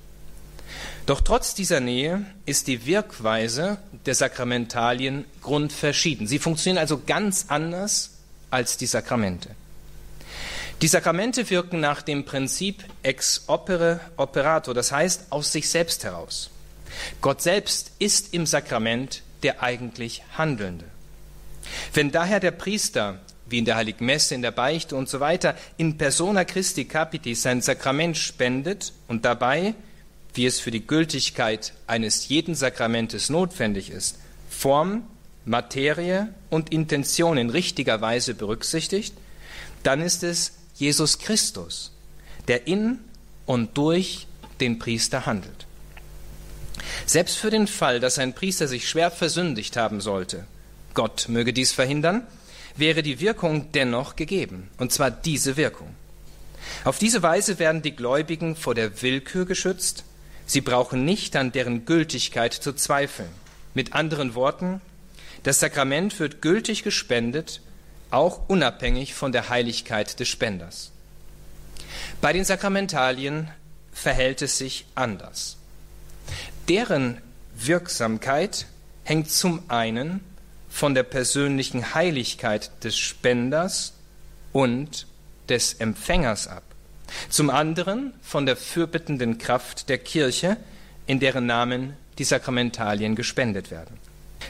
Doch 1.05 1.21
trotz 1.21 1.53
dieser 1.53 1.79
Nähe 1.79 2.25
ist 2.47 2.65
die 2.65 2.87
Wirkweise 2.87 3.77
der 4.07 4.15
Sakramentalien 4.15 5.25
grundverschieden. 5.43 6.25
Sie 6.25 6.39
funktionieren 6.39 6.79
also 6.79 7.01
ganz 7.05 7.45
anders 7.49 8.09
als 8.49 8.77
die 8.77 8.87
Sakramente. 8.87 9.51
Die 10.81 10.87
Sakramente 10.87 11.47
wirken 11.51 11.79
nach 11.79 12.01
dem 12.01 12.25
Prinzip 12.25 12.83
ex 13.03 13.43
opere 13.45 13.99
operator, 14.17 14.73
das 14.73 14.91
heißt 14.91 15.27
aus 15.29 15.51
sich 15.51 15.69
selbst 15.69 16.03
heraus. 16.03 16.49
Gott 17.21 17.43
selbst 17.43 17.91
ist 17.99 18.33
im 18.33 18.47
Sakrament 18.47 19.21
der 19.43 19.61
eigentlich 19.61 20.23
Handelnde. 20.35 20.85
Wenn 21.93 22.11
daher 22.11 22.39
der 22.39 22.51
Priester, 22.51 23.19
wie 23.47 23.59
in 23.59 23.65
der 23.65 23.75
Heiligen 23.75 24.05
Messe, 24.05 24.35
in 24.35 24.41
der 24.41 24.51
Beichte 24.51 24.95
und 24.95 25.09
so 25.09 25.19
weiter, 25.19 25.55
in 25.77 25.97
persona 25.97 26.43
Christi 26.45 26.85
Capiti 26.85 27.35
sein 27.35 27.61
Sakrament 27.61 28.17
spendet 28.17 28.93
und 29.07 29.25
dabei, 29.25 29.75
wie 30.33 30.45
es 30.45 30.59
für 30.59 30.71
die 30.71 30.85
Gültigkeit 30.85 31.73
eines 31.87 32.27
jeden 32.27 32.55
Sakramentes 32.55 33.29
notwendig 33.29 33.89
ist, 33.89 34.17
Form, 34.49 35.03
Materie 35.45 36.33
und 36.49 36.71
Intention 36.71 37.37
in 37.37 37.49
richtiger 37.49 38.01
Weise 38.01 38.33
berücksichtigt, 38.33 39.13
dann 39.83 40.01
ist 40.01 40.23
es 40.23 40.53
Jesus 40.75 41.19
Christus, 41.19 41.91
der 42.47 42.67
in 42.67 42.99
und 43.45 43.77
durch 43.77 44.27
den 44.59 44.79
Priester 44.79 45.25
handelt. 45.25 45.67
Selbst 47.05 47.37
für 47.37 47.49
den 47.49 47.67
Fall, 47.67 47.99
dass 47.99 48.19
ein 48.19 48.33
Priester 48.33 48.67
sich 48.67 48.87
schwer 48.87 49.11
versündigt 49.11 49.77
haben 49.77 50.01
sollte, 50.01 50.45
Gott 50.93 51.27
möge 51.29 51.53
dies 51.53 51.71
verhindern, 51.71 52.25
wäre 52.75 53.03
die 53.03 53.19
Wirkung 53.19 53.71
dennoch 53.71 54.15
gegeben, 54.15 54.69
und 54.77 54.91
zwar 54.91 55.11
diese 55.11 55.57
Wirkung. 55.57 55.95
Auf 56.83 56.97
diese 56.97 57.21
Weise 57.23 57.59
werden 57.59 57.81
die 57.81 57.95
Gläubigen 57.95 58.55
vor 58.55 58.75
der 58.75 59.01
Willkür 59.01 59.45
geschützt, 59.45 60.03
sie 60.45 60.61
brauchen 60.61 61.05
nicht 61.05 61.35
an 61.35 61.51
deren 61.51 61.85
Gültigkeit 61.85 62.53
zu 62.53 62.73
zweifeln. 62.73 63.29
Mit 63.73 63.93
anderen 63.93 64.35
Worten, 64.35 64.81
das 65.43 65.59
Sakrament 65.59 66.19
wird 66.19 66.41
gültig 66.41 66.83
gespendet, 66.83 67.61
auch 68.11 68.47
unabhängig 68.47 69.13
von 69.13 69.31
der 69.31 69.49
Heiligkeit 69.49 70.19
des 70.19 70.27
Spenders. 70.27 70.91
Bei 72.21 72.31
den 72.33 72.45
Sakramentalien 72.45 73.49
verhält 73.91 74.41
es 74.41 74.57
sich 74.57 74.85
anders. 74.95 75.57
Deren 76.69 77.19
Wirksamkeit 77.55 78.67
hängt 79.03 79.29
zum 79.29 79.63
einen 79.69 80.21
von 80.73 80.95
der 80.95 81.03
persönlichen 81.03 81.93
Heiligkeit 81.93 82.71
des 82.83 82.97
Spenders 82.97 83.93
und 84.51 85.05
des 85.47 85.75
Empfängers 85.75 86.47
ab. 86.47 86.63
Zum 87.29 87.51
anderen 87.51 88.11
von 88.23 88.47
der 88.47 88.55
fürbittenden 88.55 89.37
Kraft 89.37 89.87
der 89.87 89.99
Kirche, 89.99 90.57
in 91.05 91.19
deren 91.19 91.45
Namen 91.45 91.95
die 92.17 92.23
Sakramentalien 92.23 93.15
gespendet 93.15 93.69
werden. 93.69 93.99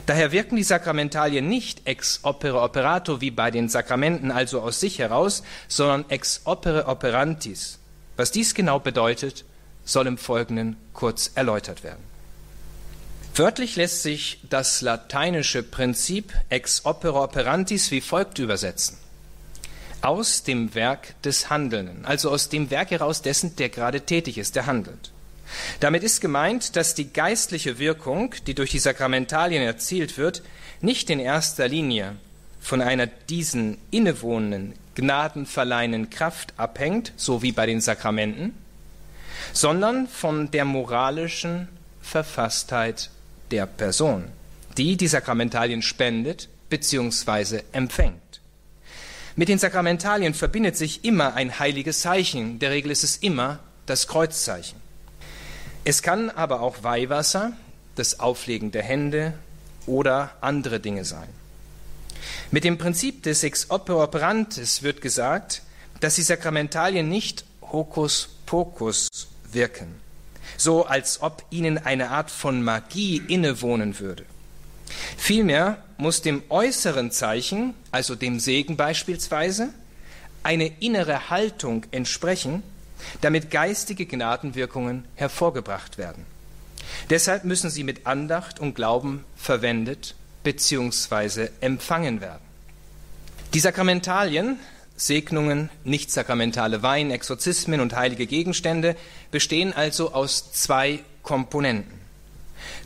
Daher 0.05 0.31
wirken 0.31 0.55
die 0.55 0.63
Sakramentalien 0.63 1.45
nicht 1.45 1.85
ex 1.85 2.21
opere 2.23 2.61
operato 2.61 3.19
wie 3.19 3.31
bei 3.31 3.51
den 3.51 3.67
Sakramenten, 3.67 4.31
also 4.31 4.61
aus 4.61 4.79
sich 4.79 4.99
heraus, 4.99 5.43
sondern 5.67 6.09
ex 6.09 6.43
opere 6.45 6.87
operantis. 6.87 7.79
Was 8.15 8.31
dies 8.31 8.55
genau 8.55 8.79
bedeutet, 8.79 9.43
soll 9.83 10.07
im 10.07 10.17
Folgenden 10.17 10.77
kurz 10.93 11.31
erläutert 11.35 11.83
werden. 11.83 12.12
Wörtlich 13.35 13.77
lässt 13.77 14.03
sich 14.03 14.39
das 14.47 14.81
lateinische 14.81 15.63
Prinzip 15.63 16.33
ex 16.49 16.85
opere 16.85 17.19
operantis 17.19 17.89
wie 17.89 18.01
folgt 18.01 18.37
übersetzen. 18.37 18.97
aus 20.01 20.43
dem 20.43 20.75
Werk 20.75 21.19
des 21.23 21.49
Handelnden, 21.49 22.05
also 22.05 22.29
aus 22.29 22.49
dem 22.49 22.69
Werk 22.69 22.91
heraus 22.91 23.21
dessen, 23.21 23.55
der 23.55 23.69
gerade 23.69 24.01
tätig 24.01 24.37
ist, 24.37 24.55
der 24.55 24.65
handelt. 24.65 25.11
Damit 25.79 26.03
ist 26.03 26.19
gemeint, 26.19 26.75
dass 26.75 26.93
die 26.93 27.11
geistliche 27.11 27.79
Wirkung, 27.79 28.35
die 28.45 28.53
durch 28.53 28.71
die 28.71 28.79
Sakramentalien 28.79 29.63
erzielt 29.63 30.17
wird, 30.17 30.43
nicht 30.81 31.09
in 31.09 31.19
erster 31.19 31.69
Linie 31.69 32.17
von 32.59 32.81
einer 32.81 33.07
diesen 33.07 33.77
innewohnenden, 33.91 34.73
gnadenverleihenden 34.95 36.09
Kraft 36.09 36.53
abhängt, 36.57 37.13
so 37.15 37.41
wie 37.41 37.53
bei 37.53 37.65
den 37.65 37.79
Sakramenten, 37.79 38.53
sondern 39.53 40.07
von 40.07 40.51
der 40.51 40.65
moralischen 40.65 41.69
Verfasstheit 42.01 43.09
der 43.53 43.67
Person, 43.67 44.23
die 44.77 44.97
die 44.97 45.07
Sakramentalien 45.07 45.83
spendet 45.83 46.49
bzw. 46.69 47.61
empfängt. 47.71 48.41
Mit 49.35 49.47
den 49.47 49.59
Sakramentalien 49.59 50.33
verbindet 50.33 50.75
sich 50.75 51.05
immer 51.05 51.35
ein 51.35 51.59
heiliges 51.59 52.01
Zeichen. 52.01 52.53
In 52.53 52.59
der 52.59 52.71
Regel 52.71 52.89
ist 52.89 53.03
es 53.03 53.17
immer 53.17 53.59
das 53.85 54.07
Kreuzzeichen. 54.07 54.79
Es 55.85 56.01
kann 56.01 56.31
aber 56.31 56.61
auch 56.61 56.81
Weihwasser, 56.81 57.53
das 57.95 58.19
Auflegen 58.19 58.71
der 58.71 58.81
Hände 58.81 59.33
oder 59.85 60.31
andere 60.41 60.79
Dinge 60.79 61.05
sein. 61.05 61.29
Mit 62.49 62.63
dem 62.63 62.79
Prinzip 62.79 63.21
des 63.21 63.43
Ex 63.43 63.69
opere 63.69 64.01
operantes 64.01 64.81
wird 64.81 64.99
gesagt, 64.99 65.61
dass 65.99 66.15
die 66.15 66.23
Sakramentalien 66.23 67.07
nicht 67.07 67.45
hokus 67.61 68.29
pokus 68.47 69.09
wirken, 69.51 69.93
so 70.57 70.85
als 70.85 71.21
ob 71.21 71.43
ihnen 71.49 71.77
eine 71.77 72.09
Art 72.09 72.31
von 72.31 72.63
Magie 72.63 73.21
innewohnen 73.27 73.99
würde. 73.99 74.25
Vielmehr 75.17 75.83
muss 75.97 76.21
dem 76.21 76.43
äußeren 76.49 77.11
Zeichen, 77.11 77.73
also 77.91 78.15
dem 78.15 78.39
Segen 78.39 78.77
beispielsweise, 78.77 79.73
eine 80.43 80.67
innere 80.79 81.29
Haltung 81.29 81.85
entsprechen, 81.91 82.63
damit 83.21 83.51
geistige 83.51 84.05
Gnadenwirkungen 84.05 85.05
hervorgebracht 85.15 85.97
werden. 85.97 86.25
Deshalb 87.09 87.43
müssen 87.43 87.69
sie 87.69 87.83
mit 87.83 88.05
Andacht 88.05 88.59
und 88.59 88.75
Glauben 88.75 89.23
verwendet 89.35 90.15
bzw. 90.43 91.49
empfangen 91.61 92.21
werden. 92.21 92.43
Die 93.53 93.59
Sakramentalien, 93.59 94.59
Segnungen, 94.95 95.69
nicht 95.83 96.11
sakramentale 96.11 96.83
Wein, 96.83 97.11
Exorzismen 97.11 97.79
und 97.79 97.95
heilige 97.95 98.27
Gegenstände 98.27 98.95
bestehen 99.31 99.73
also 99.73 100.13
aus 100.13 100.51
zwei 100.51 100.99
Komponenten. 101.23 101.99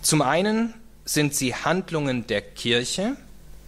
Zum 0.01 0.21
einen 0.21 0.73
sind 1.05 1.35
sie 1.35 1.53
Handlungen 1.53 2.27
der 2.27 2.41
Kirche, 2.41 3.17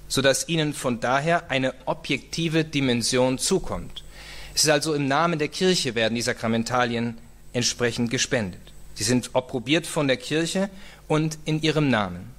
sodass 0.08 0.48
ihnen 0.48 0.74
von 0.74 1.00
daher 1.00 1.52
eine 1.52 1.74
objektive 1.86 2.64
Dimension 2.64 3.38
zukommt. 3.38 4.04
Es 4.56 4.64
ist 4.64 4.70
also 4.70 4.94
im 4.94 5.08
Namen 5.08 5.40
der 5.40 5.48
Kirche 5.48 5.96
werden 5.96 6.16
die 6.16 6.22
Sakramentalien 6.22 7.18
entsprechend 7.54 8.10
gespendet. 8.12 8.62
Sie 8.96 9.04
sind 9.04 9.30
approbiert 9.34 9.88
von 9.88 10.08
der 10.08 10.18
Kirche 10.18 10.70
und 11.08 11.38
in 11.46 11.62
ihrem 11.62 11.90
Namen. 11.90 12.34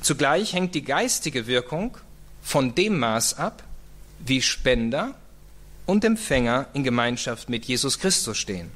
Zugleich 0.00 0.52
hängt 0.52 0.74
die 0.74 0.84
geistige 0.84 1.46
Wirkung 1.46 1.98
von 2.42 2.74
dem 2.74 2.98
Maß 2.98 3.38
ab, 3.38 3.62
wie 4.18 4.42
Spender 4.42 5.14
und 5.86 6.04
Empfänger 6.04 6.66
in 6.74 6.84
Gemeinschaft 6.84 7.48
mit 7.48 7.64
Jesus 7.64 7.98
Christus 7.98 8.36
stehen, 8.36 8.70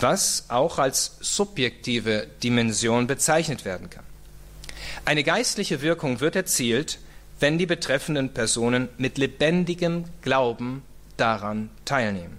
was 0.00 0.44
auch 0.48 0.78
als 0.78 1.16
subjektive 1.20 2.28
Dimension 2.42 3.06
bezeichnet 3.06 3.64
werden 3.64 3.90
kann. 3.90 4.04
Eine 5.04 5.24
geistliche 5.24 5.82
Wirkung 5.82 6.20
wird 6.20 6.36
erzielt, 6.36 6.98
wenn 7.40 7.58
die 7.58 7.66
betreffenden 7.66 8.30
Personen 8.32 8.88
mit 8.96 9.18
lebendigem 9.18 10.04
Glauben 10.22 10.82
daran 11.16 11.70
teilnehmen. 11.84 12.38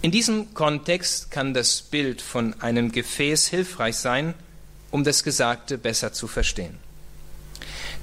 In 0.00 0.12
diesem 0.12 0.54
Kontext 0.54 1.30
kann 1.32 1.54
das 1.54 1.82
Bild 1.82 2.22
von 2.22 2.60
einem 2.60 2.92
Gefäß 2.92 3.48
hilfreich 3.48 3.96
sein, 3.96 4.34
um 4.90 5.02
das 5.02 5.24
Gesagte 5.24 5.76
besser 5.76 6.12
zu 6.12 6.28
verstehen. 6.28 6.78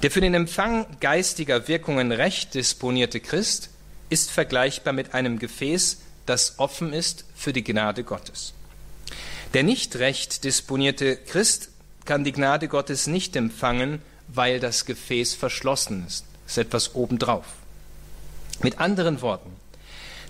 Der 0.02 0.10
für 0.10 0.20
den 0.20 0.34
Empfang 0.34 0.86
geistiger 1.00 1.68
Wirkungen 1.68 2.12
recht 2.12 2.54
disponierte 2.54 3.18
Christ 3.20 3.70
ist 4.10 4.30
vergleichbar 4.30 4.92
mit 4.92 5.14
einem 5.14 5.38
Gefäß, 5.38 5.98
das 6.26 6.58
offen 6.58 6.92
ist 6.92 7.24
für 7.34 7.52
die 7.52 7.64
Gnade 7.64 8.04
Gottes. 8.04 8.52
Der 9.54 9.62
nicht 9.62 9.96
recht 9.96 10.44
disponierte 10.44 11.16
Christ 11.16 11.70
kann 12.04 12.24
die 12.24 12.32
Gnade 12.32 12.68
Gottes 12.68 13.06
nicht 13.06 13.34
empfangen, 13.36 14.02
weil 14.28 14.60
das 14.60 14.84
Gefäß 14.84 15.34
verschlossen 15.34 16.04
ist. 16.06 16.24
Das 16.44 16.52
ist 16.52 16.58
etwas 16.58 16.94
obendrauf. 16.94 17.46
Mit 18.62 18.78
anderen 18.78 19.22
Worten, 19.22 19.50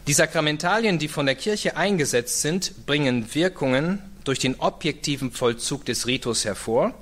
die 0.06 0.12
Sakramentalien, 0.12 0.98
die 0.98 1.08
von 1.08 1.26
der 1.26 1.34
Kirche 1.34 1.76
eingesetzt 1.76 2.40
sind, 2.40 2.86
bringen 2.86 3.34
Wirkungen 3.34 4.00
durch 4.22 4.38
den 4.38 4.60
objektiven 4.60 5.32
Vollzug 5.32 5.84
des 5.84 6.06
Ritus 6.06 6.44
hervor, 6.44 6.94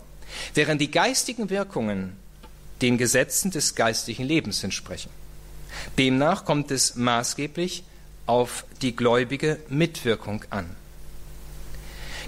während 0.55 0.81
die 0.81 0.91
geistigen 0.91 1.51
Wirkungen 1.51 2.17
den 2.85 2.99
Gesetzen 2.99 3.51
des 3.51 3.77
geistlichen 3.77 4.27
Lebens 4.27 4.63
entsprechen. 4.63 5.09
Demnach 5.97 6.45
kommt 6.45 6.71
es 6.71 6.97
maßgeblich 6.97 7.83
auf 8.27 8.67
die 8.83 8.95
gläubige 8.95 9.59
Mitwirkung 9.71 10.45
an. 10.51 10.69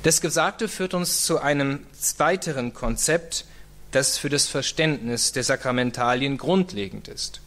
Das 0.03 0.23
Gesagte 0.23 0.69
führt 0.69 0.95
uns 0.95 1.27
zu 1.27 1.41
einem 1.41 1.81
weiteren 2.17 2.73
Konzept, 2.73 3.45
das 3.91 4.17
für 4.17 4.31
das 4.31 4.47
Verständnis 4.47 5.33
der 5.33 5.45
Sakramentalien 5.45 6.39
grundlegend 6.39 7.09
ist. 7.09 7.43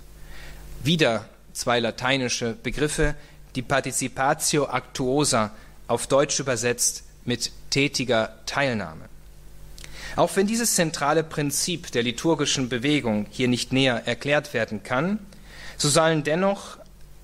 Wieder 0.83 1.27
zwei 1.53 1.79
lateinische 1.79 2.53
Begriffe, 2.61 3.15
die 3.55 3.63
Participatio 3.63 4.65
Actuosa, 4.65 5.49
auf 5.87 6.05
Deutsch 6.05 6.39
übersetzt 6.39 7.05
mit 7.25 7.51
tätiger 7.71 8.35
Teilnahme. 8.45 9.08
Auch 10.19 10.35
wenn 10.35 10.47
dieses 10.47 10.75
zentrale 10.75 11.23
Prinzip 11.23 11.93
der 11.93 12.03
liturgischen 12.03 12.67
Bewegung 12.67 13.27
hier 13.29 13.47
nicht 13.47 13.71
näher 13.71 14.05
erklärt 14.05 14.53
werden 14.53 14.83
kann, 14.83 15.17
so 15.77 15.87
sollen 15.87 16.25
dennoch 16.25 16.77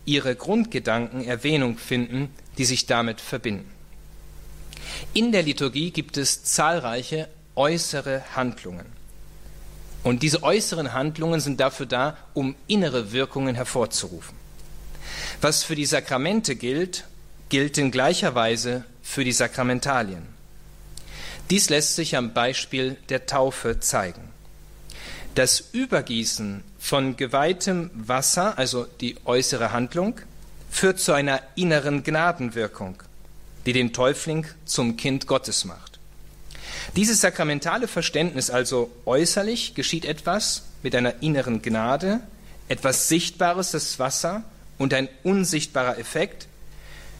ihre 0.05 0.33
Grundgedanken 0.33 1.25
Erwähnung 1.25 1.77
finden, 1.77 2.33
die 2.57 2.63
sich 2.63 2.85
damit 2.85 3.19
verbinden. 3.19 3.69
In 5.13 5.33
der 5.33 5.43
Liturgie 5.43 5.91
gibt 5.91 6.15
es 6.15 6.45
zahlreiche 6.45 7.27
äußere 7.55 8.23
Handlungen. 8.33 8.85
Und 10.05 10.23
diese 10.23 10.41
äußeren 10.41 10.93
Handlungen 10.93 11.41
sind 11.41 11.59
dafür 11.59 11.87
da, 11.87 12.15
um 12.33 12.55
innere 12.67 13.11
Wirkungen 13.11 13.55
hervorzurufen. 13.55 14.37
Was 15.41 15.65
für 15.65 15.75
die 15.75 15.85
Sakramente 15.85 16.55
gilt, 16.55 17.03
gilt 17.49 17.77
in 17.77 17.91
gleicher 17.91 18.35
Weise 18.35 18.85
für 19.03 19.25
die 19.25 19.33
Sakramentalien. 19.33 20.34
Dies 21.49 21.69
lässt 21.69 21.95
sich 21.95 22.15
am 22.15 22.33
Beispiel 22.33 22.97
der 23.09 23.25
Taufe 23.25 23.79
zeigen. 23.79 24.31
Das 25.35 25.59
Übergießen 25.73 26.63
von 26.79 27.17
geweihtem 27.17 27.91
Wasser, 27.93 28.57
also 28.57 28.85
die 29.01 29.17
äußere 29.25 29.71
Handlung, 29.71 30.21
führt 30.69 30.99
zu 30.99 31.13
einer 31.13 31.41
inneren 31.55 32.03
Gnadenwirkung 32.03 33.03
die 33.65 33.73
den 33.73 33.93
Täufling 33.93 34.45
zum 34.65 34.95
Kind 34.95 35.27
Gottes 35.27 35.65
macht. 35.65 35.99
Dieses 36.95 37.21
sakramentale 37.21 37.87
Verständnis 37.87 38.49
also 38.49 38.91
äußerlich 39.05 39.73
geschieht 39.73 40.05
etwas 40.05 40.63
mit 40.83 40.95
einer 40.95 41.21
inneren 41.23 41.61
Gnade, 41.61 42.19
etwas 42.69 43.07
Sichtbares, 43.07 43.71
das 43.71 43.97
Wasser 43.99 44.43
und 44.77 44.93
ein 44.93 45.09
unsichtbarer 45.23 45.97
Effekt, 45.97 46.47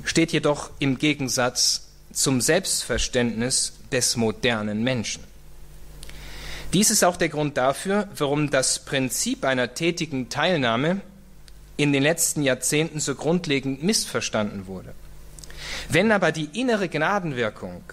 steht 0.04 0.32
jedoch 0.32 0.70
im 0.80 0.98
Gegensatz 0.98 1.85
zum 2.16 2.42
Selbstverständnis 2.42 3.74
des 3.92 4.16
modernen 4.16 4.84
Menschen. 4.84 5.24
Dies 6.74 6.90
ist 6.90 7.04
auch 7.04 7.18
der 7.18 7.30
Grund 7.30 7.58
dafür, 7.58 8.08
warum 8.18 8.50
das 8.50 8.80
Prinzip 8.80 9.46
einer 9.46 9.74
tätigen 9.76 10.30
Teilnahme 10.30 11.02
in 11.78 11.94
den 11.94 12.02
letzten 12.02 12.42
Jahrzehnten 12.42 13.00
so 13.00 13.16
grundlegend 13.16 13.84
missverstanden 13.84 14.66
wurde. 14.66 14.94
Wenn 15.90 16.12
aber 16.12 16.32
die 16.32 16.60
innere 16.60 16.90
Gnadenwirkung 16.90 17.84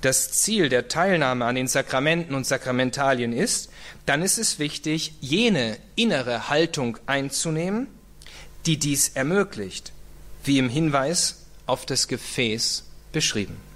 das 0.00 0.32
Ziel 0.32 0.68
der 0.68 0.88
Teilnahme 0.88 1.44
an 1.44 1.54
den 1.54 1.68
Sakramenten 1.68 2.34
und 2.34 2.46
Sakramentalien 2.46 3.32
ist, 3.32 3.70
dann 4.06 4.22
ist 4.22 4.38
es 4.38 4.58
wichtig, 4.58 5.14
jene 5.20 5.76
innere 5.94 6.48
Haltung 6.48 6.98
einzunehmen, 7.06 7.88
die 8.66 8.78
dies 8.78 9.10
ermöglicht, 9.10 9.92
wie 10.44 10.58
im 10.58 10.68
Hinweis 10.68 11.46
auf 11.66 11.86
das 11.86 12.08
Gefäß 12.08 12.84
beschrieben. 13.12 13.71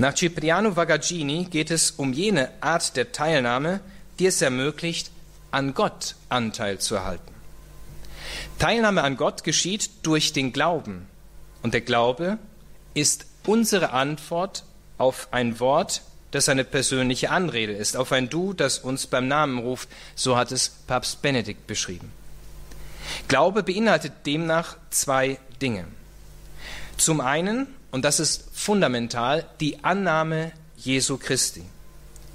Nach 0.00 0.14
Cipriano 0.14 0.76
Vagaggini 0.76 1.44
geht 1.44 1.70
es 1.70 1.90
um 1.90 2.14
jene 2.14 2.48
Art 2.62 2.96
der 2.96 3.12
Teilnahme, 3.12 3.80
die 4.18 4.24
es 4.24 4.40
ermöglicht, 4.40 5.10
an 5.50 5.74
Gott 5.74 6.14
Anteil 6.30 6.78
zu 6.78 6.94
erhalten. 6.94 7.34
Teilnahme 8.58 9.02
an 9.02 9.18
Gott 9.18 9.44
geschieht 9.44 9.90
durch 10.02 10.32
den 10.32 10.54
Glauben, 10.54 11.06
und 11.60 11.74
der 11.74 11.82
Glaube 11.82 12.38
ist 12.94 13.26
unsere 13.46 13.90
Antwort 13.90 14.64
auf 14.96 15.28
ein 15.32 15.60
Wort, 15.60 16.00
das 16.30 16.48
eine 16.48 16.64
persönliche 16.64 17.28
Anrede 17.28 17.74
ist, 17.74 17.94
auf 17.94 18.10
ein 18.12 18.30
Du, 18.30 18.54
das 18.54 18.78
uns 18.78 19.06
beim 19.06 19.28
Namen 19.28 19.58
ruft, 19.58 19.90
so 20.14 20.34
hat 20.34 20.50
es 20.50 20.70
Papst 20.86 21.20
Benedikt 21.20 21.66
beschrieben. 21.66 22.10
Glaube 23.28 23.62
beinhaltet 23.62 24.14
demnach 24.24 24.78
zwei 24.88 25.38
Dinge. 25.60 25.84
Zum 26.96 27.20
einen, 27.20 27.66
und 27.90 28.04
das 28.04 28.20
ist 28.20 28.44
fundamental, 28.52 29.46
die 29.60 29.82
Annahme 29.84 30.52
Jesu 30.76 31.18
Christi. 31.18 31.62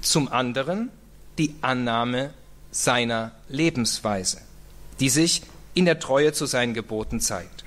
Zum 0.02 0.32
anderen 0.32 0.91
die 1.38 1.56
Annahme 1.62 2.34
seiner 2.72 3.32
Lebensweise, 3.50 4.41
die 5.00 5.10
sich 5.10 5.41
in 5.74 5.86
der 5.86 6.00
Treue 6.00 6.34
zu 6.34 6.46
seinen 6.46 6.74
Geboten 6.74 7.20
zeigt. 7.20 7.63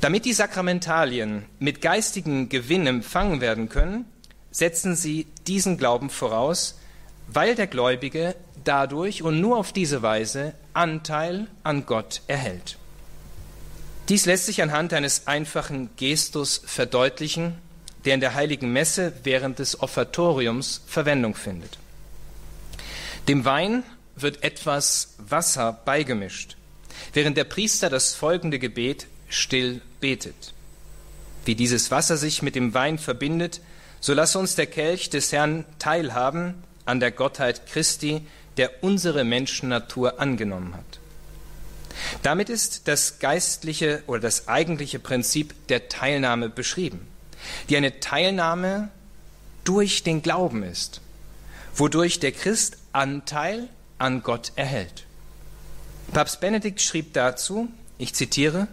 Damit 0.00 0.24
die 0.24 0.32
Sakramentalien 0.32 1.46
mit 1.58 1.80
geistigem 1.80 2.48
Gewinn 2.48 2.86
empfangen 2.86 3.40
werden 3.40 3.68
können, 3.68 4.04
setzen 4.50 4.94
sie 4.94 5.26
diesen 5.46 5.78
Glauben 5.78 6.10
voraus, 6.10 6.78
weil 7.28 7.54
der 7.54 7.66
Gläubige 7.66 8.36
dadurch 8.64 9.22
und 9.22 9.40
nur 9.40 9.56
auf 9.56 9.72
diese 9.72 10.02
Weise 10.02 10.54
Anteil 10.74 11.46
an 11.62 11.86
Gott 11.86 12.22
erhält. 12.26 12.78
Dies 14.08 14.24
lässt 14.24 14.46
sich 14.46 14.62
anhand 14.62 14.92
eines 14.92 15.26
einfachen 15.26 15.90
Gestus 15.96 16.62
verdeutlichen, 16.64 17.54
der 18.04 18.14
in 18.14 18.20
der 18.20 18.34
heiligen 18.34 18.72
Messe 18.72 19.12
während 19.24 19.58
des 19.58 19.82
Offertoriums 19.82 20.82
Verwendung 20.86 21.34
findet. 21.34 21.78
Dem 23.26 23.44
Wein 23.44 23.82
wird 24.14 24.44
etwas 24.44 25.14
Wasser 25.18 25.80
beigemischt, 25.84 26.56
während 27.14 27.36
der 27.36 27.44
Priester 27.44 27.90
das 27.90 28.14
folgende 28.14 28.60
Gebet 28.60 29.08
still 29.28 29.80
betet. 30.00 30.54
Wie 31.44 31.56
dieses 31.56 31.90
Wasser 31.90 32.16
sich 32.16 32.42
mit 32.42 32.54
dem 32.54 32.74
Wein 32.74 32.98
verbindet, 32.98 33.60
so 34.00 34.14
lasse 34.14 34.38
uns 34.38 34.54
der 34.54 34.66
Kelch 34.66 35.10
des 35.10 35.32
Herrn 35.32 35.64
teilhaben 35.80 36.54
an 36.84 37.00
der 37.00 37.10
Gottheit 37.10 37.66
Christi, 37.66 38.22
der 38.56 38.84
unsere 38.84 39.24
Menschennatur 39.24 40.20
angenommen 40.20 40.74
hat. 40.74 41.00
Damit 42.22 42.50
ist 42.50 42.88
das 42.88 43.18
geistliche 43.18 44.02
oder 44.06 44.20
das 44.20 44.48
eigentliche 44.48 44.98
Prinzip 44.98 45.54
der 45.68 45.88
Teilnahme 45.88 46.48
beschrieben, 46.48 47.06
die 47.68 47.76
eine 47.76 48.00
Teilnahme 48.00 48.90
durch 49.64 50.02
den 50.02 50.22
Glauben 50.22 50.62
ist, 50.62 51.00
wodurch 51.74 52.20
der 52.20 52.32
Christ 52.32 52.78
Anteil 52.92 53.68
an 53.98 54.22
Gott 54.22 54.52
erhält. 54.56 55.04
Papst 56.12 56.40
Benedikt 56.40 56.80
schrieb 56.80 57.12
dazu, 57.14 57.68
ich 57.98 58.14
zitiere, 58.14 58.68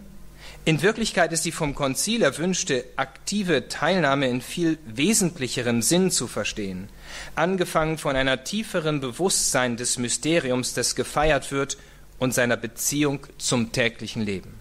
in 0.66 0.80
Wirklichkeit 0.80 1.32
ist 1.32 1.44
die 1.44 1.52
vom 1.52 1.74
Konzil 1.74 2.22
erwünschte 2.22 2.86
aktive 2.96 3.68
Teilnahme 3.68 4.28
in 4.28 4.40
viel 4.40 4.78
wesentlicherem 4.86 5.82
Sinn 5.82 6.10
zu 6.10 6.26
verstehen, 6.26 6.88
angefangen 7.34 7.98
von 7.98 8.16
einer 8.16 8.44
tieferen 8.44 9.00
Bewusstsein 9.00 9.76
des 9.76 9.98
Mysteriums, 9.98 10.72
das 10.72 10.94
gefeiert 10.94 11.52
wird, 11.52 11.76
und 12.18 12.34
seiner 12.34 12.56
Beziehung 12.56 13.20
zum 13.38 13.72
täglichen 13.72 14.22
Leben. 14.22 14.54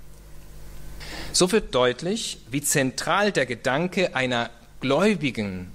So 1.31 1.51
wird 1.51 1.73
deutlich, 1.73 2.39
wie 2.51 2.61
zentral 2.61 3.31
der 3.31 3.45
Gedanke 3.45 4.15
einer 4.15 4.49
gläubigen 4.81 5.71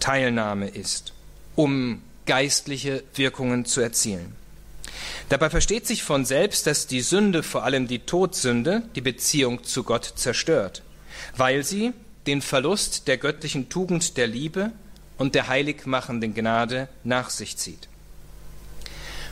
Teilnahme 0.00 0.68
ist, 0.68 1.12
um 1.54 2.02
geistliche 2.26 3.02
Wirkungen 3.14 3.64
zu 3.64 3.80
erzielen. 3.80 4.34
Dabei 5.28 5.48
versteht 5.48 5.86
sich 5.86 6.02
von 6.02 6.24
selbst, 6.24 6.66
dass 6.66 6.86
die 6.86 7.00
Sünde, 7.00 7.42
vor 7.42 7.64
allem 7.64 7.88
die 7.88 8.00
Todsünde, 8.00 8.82
die 8.94 9.00
Beziehung 9.00 9.64
zu 9.64 9.82
Gott 9.82 10.12
zerstört, 10.16 10.82
weil 11.36 11.64
sie 11.64 11.92
den 12.26 12.42
Verlust 12.42 13.08
der 13.08 13.16
göttlichen 13.16 13.68
Tugend 13.68 14.16
der 14.16 14.26
Liebe 14.26 14.72
und 15.18 15.34
der 15.34 15.48
heiligmachenden 15.48 16.34
Gnade 16.34 16.88
nach 17.04 17.30
sich 17.30 17.56
zieht. 17.56 17.88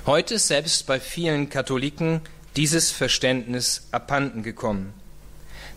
Heute 0.06 0.34
ist 0.36 0.48
selbst 0.48 0.86
bei 0.86 0.98
vielen 0.98 1.50
Katholiken 1.50 2.22
dieses 2.56 2.90
Verständnis 2.90 3.88
abhanden 3.90 4.42
gekommen. 4.42 4.94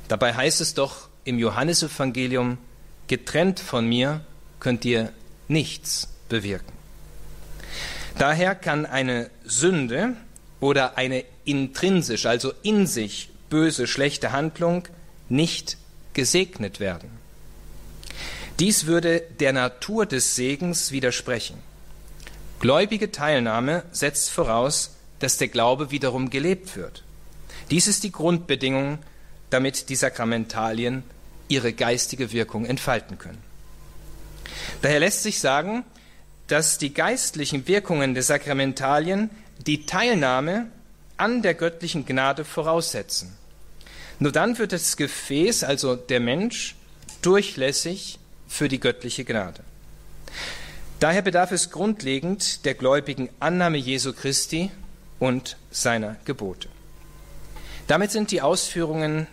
Dabei 0.07 0.33
heißt 0.33 0.61
es 0.61 0.73
doch 0.73 1.09
im 1.25 1.39
Johannesevangelium, 1.39 2.57
getrennt 3.07 3.59
von 3.59 3.85
mir 3.85 4.21
könnt 4.61 4.85
ihr 4.85 5.11
nichts 5.49 6.07
bewirken. 6.29 6.71
Daher 8.17 8.55
kann 8.55 8.85
eine 8.85 9.29
Sünde 9.43 10.15
oder 10.61 10.97
eine 10.97 11.25
intrinsisch, 11.43 12.25
also 12.25 12.53
in 12.63 12.87
sich 12.87 13.29
böse, 13.49 13.87
schlechte 13.87 14.31
Handlung 14.31 14.87
nicht 15.27 15.77
gesegnet 16.13 16.79
werden. 16.79 17.09
Dies 18.59 18.85
würde 18.85 19.21
der 19.41 19.51
Natur 19.51 20.05
des 20.05 20.35
Segens 20.35 20.91
widersprechen. 20.91 21.72
Gläubige 22.63 23.11
Teilnahme 23.11 23.83
setzt 23.91 24.29
voraus, 24.29 24.95
dass 25.19 25.35
der 25.35 25.49
Glaube 25.49 25.91
wiederum 25.91 26.29
gelebt 26.29 26.77
wird. 26.77 27.03
Dies 27.69 27.87
ist 27.87 28.05
die 28.05 28.11
Grundbedingung, 28.13 28.99
damit 29.49 29.89
die 29.89 29.97
Sakramentalien 29.97 31.03
ihre 31.49 31.73
geistige 31.73 32.31
Wirkung 32.31 32.63
entfalten 32.63 33.17
können. 33.17 33.43
Daher 34.81 35.01
lässt 35.01 35.23
sich 35.23 35.41
sagen, 35.41 35.83
dass 36.47 36.77
die 36.77 36.93
geistlichen 36.93 37.67
Wirkungen 37.67 38.13
der 38.13 38.23
Sakramentalien 38.23 39.29
die 39.67 39.85
Teilnahme 39.85 40.67
an 41.17 41.41
der 41.41 41.55
göttlichen 41.55 42.05
Gnade 42.05 42.45
voraussetzen. 42.45 43.33
Nur 44.19 44.31
dann 44.31 44.57
wird 44.57 44.71
das 44.71 44.95
Gefäß, 44.95 45.65
also 45.65 45.97
der 45.97 46.21
Mensch, 46.21 46.75
durchlässig 47.21 48.19
für 48.47 48.69
die 48.69 48.79
göttliche 48.79 49.25
Gnade. 49.25 49.65
Daher 51.03 51.21
bedarf 51.21 51.51
es 51.51 51.69
grundlegend 51.69 52.63
der 52.63 52.75
gläubigen 52.75 53.27
Annahme 53.41 53.77
Jesu 53.77 54.13
Christi 54.13 54.71
und 55.19 55.57
seiner 55.69 56.15
Gebote. 56.23 56.69
Damit 57.87 58.11
sind 58.11 58.31
die 58.31 58.41
Ausführungen 58.41 59.27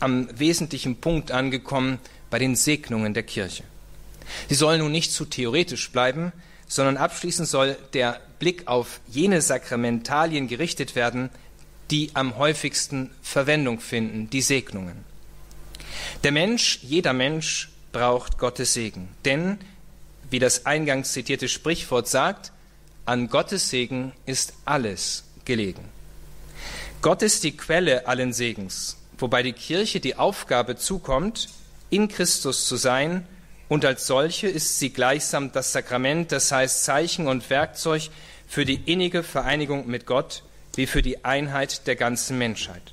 am 0.00 0.28
wesentlichen 0.36 0.96
Punkt 0.96 1.30
angekommen 1.30 2.00
bei 2.28 2.40
den 2.40 2.56
Segnungen 2.56 3.14
der 3.14 3.22
Kirche. 3.22 3.62
Sie 4.48 4.56
sollen 4.56 4.80
nun 4.80 4.90
nicht 4.90 5.12
zu 5.12 5.26
theoretisch 5.26 5.92
bleiben, 5.92 6.32
sondern 6.66 6.96
abschließend 6.96 7.46
soll 7.46 7.76
der 7.92 8.20
Blick 8.40 8.66
auf 8.66 8.98
jene 9.06 9.42
Sakramentalien 9.42 10.48
gerichtet 10.48 10.96
werden, 10.96 11.30
die 11.92 12.10
am 12.14 12.36
häufigsten 12.36 13.12
Verwendung 13.22 13.78
finden, 13.78 14.28
die 14.28 14.42
Segnungen. 14.42 15.04
Der 16.24 16.32
Mensch, 16.32 16.80
jeder 16.82 17.12
Mensch 17.12 17.70
braucht 17.92 18.38
Gottes 18.38 18.74
Segen, 18.74 19.06
denn, 19.24 19.60
wie 20.34 20.40
das 20.40 20.66
eingangs 20.66 21.12
zitierte 21.12 21.48
Sprichwort 21.48 22.08
sagt, 22.08 22.50
an 23.04 23.28
Gottes 23.28 23.70
Segen 23.70 24.10
ist 24.26 24.52
alles 24.64 25.22
gelegen. 25.44 25.84
Gott 27.02 27.22
ist 27.22 27.44
die 27.44 27.56
Quelle 27.56 28.08
allen 28.08 28.32
Segens, 28.32 28.96
wobei 29.16 29.44
die 29.44 29.52
Kirche 29.52 30.00
die 30.00 30.16
Aufgabe 30.16 30.74
zukommt, 30.74 31.50
in 31.88 32.08
Christus 32.08 32.66
zu 32.66 32.74
sein 32.74 33.28
und 33.68 33.84
als 33.84 34.08
solche 34.08 34.48
ist 34.48 34.80
sie 34.80 34.90
gleichsam 34.90 35.52
das 35.52 35.70
Sakrament, 35.70 36.32
das 36.32 36.50
heißt 36.50 36.82
Zeichen 36.82 37.28
und 37.28 37.48
Werkzeug 37.48 38.10
für 38.48 38.64
die 38.64 38.80
innige 38.86 39.22
Vereinigung 39.22 39.86
mit 39.86 40.04
Gott 40.04 40.42
wie 40.74 40.88
für 40.88 41.02
die 41.02 41.24
Einheit 41.24 41.86
der 41.86 41.94
ganzen 41.94 42.38
Menschheit. 42.38 42.92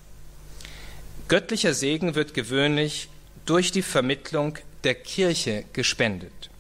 Göttlicher 1.27 1.73
Segen 1.73 2.13
wird 2.13 2.36
gewöhnlich 2.36 3.10
durch 3.47 3.71
die 3.71 3.82
Vermittlung 3.82 4.60
der 4.84 4.93
Kirche 4.93 5.63
gespendet. 5.73 6.50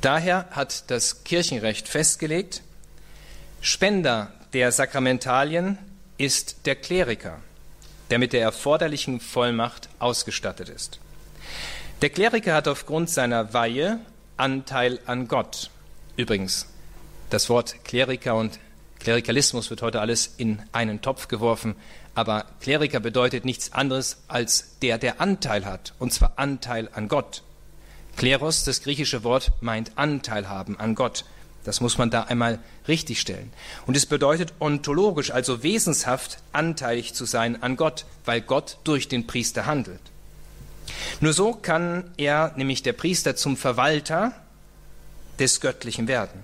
Daher 0.00 0.46
hat 0.50 0.90
das 0.90 1.24
Kirchenrecht 1.24 1.88
festgelegt, 1.88 2.62
Spender 3.60 4.32
der 4.52 4.70
Sakramentalien 4.70 5.78
ist 6.16 6.66
der 6.66 6.76
Kleriker, 6.76 7.40
der 8.10 8.18
mit 8.18 8.32
der 8.32 8.42
erforderlichen 8.42 9.18
Vollmacht 9.20 9.88
ausgestattet 9.98 10.68
ist. 10.68 11.00
Der 12.00 12.10
Kleriker 12.10 12.54
hat 12.54 12.68
aufgrund 12.68 13.10
seiner 13.10 13.52
Weihe 13.52 13.98
Anteil 14.36 15.00
an 15.06 15.26
Gott. 15.26 15.70
Übrigens, 16.16 16.66
das 17.30 17.48
Wort 17.48 17.84
Kleriker 17.84 18.36
und 18.36 18.60
Klerikalismus 19.00 19.70
wird 19.70 19.82
heute 19.82 20.00
alles 20.00 20.34
in 20.36 20.62
einen 20.72 21.02
Topf 21.02 21.26
geworfen, 21.26 21.74
aber 22.14 22.46
Kleriker 22.60 23.00
bedeutet 23.00 23.44
nichts 23.44 23.72
anderes 23.72 24.18
als 24.28 24.78
der, 24.80 24.98
der 24.98 25.20
Anteil 25.20 25.64
hat, 25.64 25.94
und 25.98 26.12
zwar 26.12 26.32
Anteil 26.36 26.88
an 26.92 27.08
Gott. 27.08 27.42
Kleros, 28.18 28.64
das 28.64 28.82
griechische 28.82 29.22
Wort, 29.22 29.52
meint 29.60 29.92
Anteil 29.94 30.48
haben 30.48 30.78
an 30.80 30.96
Gott. 30.96 31.24
Das 31.62 31.80
muss 31.80 31.98
man 31.98 32.10
da 32.10 32.24
einmal 32.24 32.58
richtigstellen. 32.88 33.52
Und 33.86 33.96
es 33.96 34.06
bedeutet 34.06 34.54
ontologisch, 34.58 35.30
also 35.30 35.62
wesenshaft 35.62 36.38
anteilig 36.50 37.14
zu 37.14 37.26
sein 37.26 37.62
an 37.62 37.76
Gott, 37.76 38.06
weil 38.24 38.40
Gott 38.40 38.78
durch 38.82 39.06
den 39.06 39.28
Priester 39.28 39.66
handelt. 39.66 40.00
Nur 41.20 41.32
so 41.32 41.52
kann 41.52 42.10
er, 42.16 42.54
nämlich 42.56 42.82
der 42.82 42.92
Priester, 42.92 43.36
zum 43.36 43.56
Verwalter 43.56 44.32
des 45.38 45.60
Göttlichen 45.60 46.08
werden. 46.08 46.42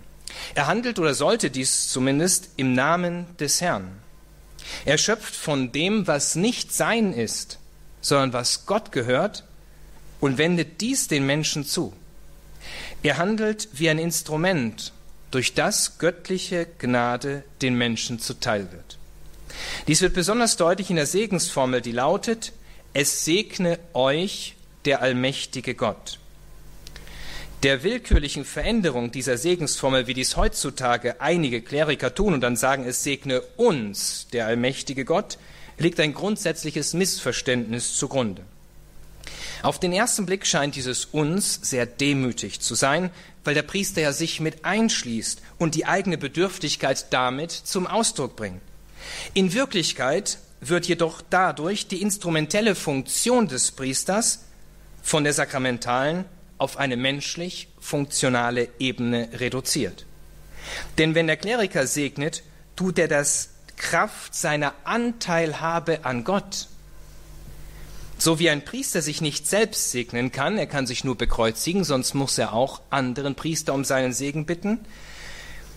Er 0.55 0.69
handelt 0.69 1.01
oder 1.01 1.15
sollte 1.15 1.51
dies 1.51 1.89
zumindest 1.89 2.51
im 2.55 2.73
Namen 2.75 3.27
des 3.39 3.61
Herrn. 3.61 3.91
Er 4.85 4.97
schöpft 4.97 5.35
von 5.35 5.73
dem, 5.73 6.07
was 6.07 6.37
nicht 6.37 6.73
sein 6.73 7.13
ist, 7.13 7.59
sondern 8.01 8.33
was 8.33 8.65
Gott 8.65 8.93
gehört, 8.93 9.43
und 10.25 10.39
wendet 10.39 10.81
dies 10.81 11.07
den 11.07 11.27
Menschen 11.27 11.67
zu. 11.67 11.93
Er 13.03 13.19
handelt 13.19 13.69
wie 13.75 13.91
ein 13.91 13.99
Instrument, 13.99 14.95
durch 15.31 15.53
das 15.53 15.99
göttliche 15.99 16.67
Gnade 16.79 17.45
den 17.61 17.75
Menschen 17.75 18.19
zuteil 18.19 18.73
wird. 18.73 18.97
Dies 19.87 20.01
wird 20.01 20.15
besonders 20.15 20.57
deutlich 20.57 20.89
in 20.89 20.97
der 20.97 21.05
Segensformel, 21.05 21.83
die 21.83 21.93
lautet, 21.93 22.55
es 22.95 23.27
segne 23.27 23.79
euch 23.93 24.57
der 24.87 25.03
allmächtige 25.03 25.75
Gott. 25.75 26.19
Der 27.63 27.83
willkürlichen 27.83 28.47
Veränderung 28.47 29.13
dieser 29.13 29.37
Segensformel, 29.37 30.07
wie 30.07 30.15
dies 30.15 30.39
heutzutage 30.39 31.21
einige 31.21 31.61
Kleriker 31.61 32.15
tun 32.15 32.33
und 32.33 32.41
dann 32.41 32.57
sagen, 32.57 32.87
es 32.87 33.05
segne 33.05 33.43
uns 33.59 34.29
der 34.33 34.47
allmächtige 34.47 35.05
Gott, 35.05 35.37
liegt 35.77 36.01
ein 36.01 36.15
grundsätzliches 36.15 36.95
Missverständnis 36.95 37.99
zugrunde. 37.99 38.43
Auf 39.65 39.81
den 39.81 39.95
ersten 39.95 40.27
Blick 40.27 40.47
scheint 40.47 40.75
dieses 40.77 41.07
uns 41.07 41.59
sehr 41.63 41.87
demütig 41.87 42.61
zu 42.61 42.75
sein, 42.75 43.09
weil 43.45 43.55
der 43.55 43.63
Priester 43.63 44.03
ja 44.03 44.13
sich 44.13 44.39
mit 44.39 44.63
einschließt 44.67 45.41
und 45.57 45.75
die 45.75 45.87
eigene 45.87 46.19
Bedürftigkeit 46.19 47.07
damit 47.15 47.51
zum 47.51 47.87
Ausdruck 47.87 48.37
bringt. 48.37 48.61
In 49.33 49.55
Wirklichkeit 49.55 50.37
wird 50.61 50.85
jedoch 50.85 51.23
dadurch 51.31 51.89
die 51.89 52.03
instrumentelle 52.03 52.75
Funktion 52.75 53.49
des 53.49 53.71
Priesters 53.71 54.45
von 55.03 55.25
der 55.25 55.33
sakramentalen 55.33 56.27
auf 56.59 56.77
eine 56.77 56.99
menschlich 56.99 57.69
funktionale 57.81 58.69
Ebene 58.79 59.31
reduziert. 59.33 60.05
Denn 60.99 61.15
wenn 61.15 61.27
der 61.27 61.39
Kleriker 61.39 61.87
segnet, 61.87 62.43
tut 62.77 62.99
er 62.99 63.09
das 63.09 63.49
Kraft 63.79 64.35
seiner 64.35 64.75
Anteilhabe 64.85 66.05
an 66.05 66.23
Gott. 66.23 66.69
So 68.19 68.39
wie 68.39 68.49
ein 68.49 68.65
Priester 68.65 69.03
sich 69.03 69.21
nicht 69.21 69.47
selbst 69.47 69.91
segnen 69.91 70.33
kann, 70.33 70.57
er 70.57 70.67
kann 70.67 70.87
sich 70.87 71.05
nur 71.05 71.17
bekreuzigen, 71.17 71.85
sonst 71.85 72.15
muss 72.15 72.39
er 72.39 72.53
auch 72.53 72.81
anderen 72.91 73.35
Priester 73.35 73.75
um 73.75 73.85
seinen 73.85 74.13
Segen 74.13 74.47
bitten, 74.47 74.81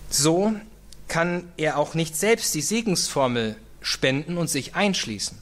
so 0.08 0.54
kann 1.08 1.50
er 1.56 1.78
auch 1.78 1.94
nicht 1.94 2.16
selbst 2.16 2.54
die 2.54 2.62
Segensformel 2.62 3.56
spenden 3.80 4.38
und 4.38 4.48
sich 4.48 4.74
einschließen. 4.74 5.38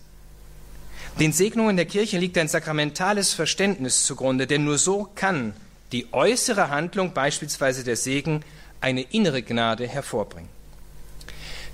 Den 1.20 1.32
Segnungen 1.32 1.76
der 1.76 1.86
Kirche 1.86 2.18
liegt 2.18 2.36
ein 2.38 2.48
sakramentales 2.48 3.32
Verständnis 3.32 4.04
zugrunde, 4.04 4.46
denn 4.46 4.64
nur 4.64 4.78
so 4.78 5.08
kann 5.14 5.54
die 5.92 6.12
äußere 6.12 6.68
Handlung, 6.68 7.14
beispielsweise 7.14 7.84
der 7.84 7.96
Segen, 7.96 8.42
eine 8.80 9.02
innere 9.02 9.42
Gnade 9.42 9.86
hervorbringen. 9.86 10.50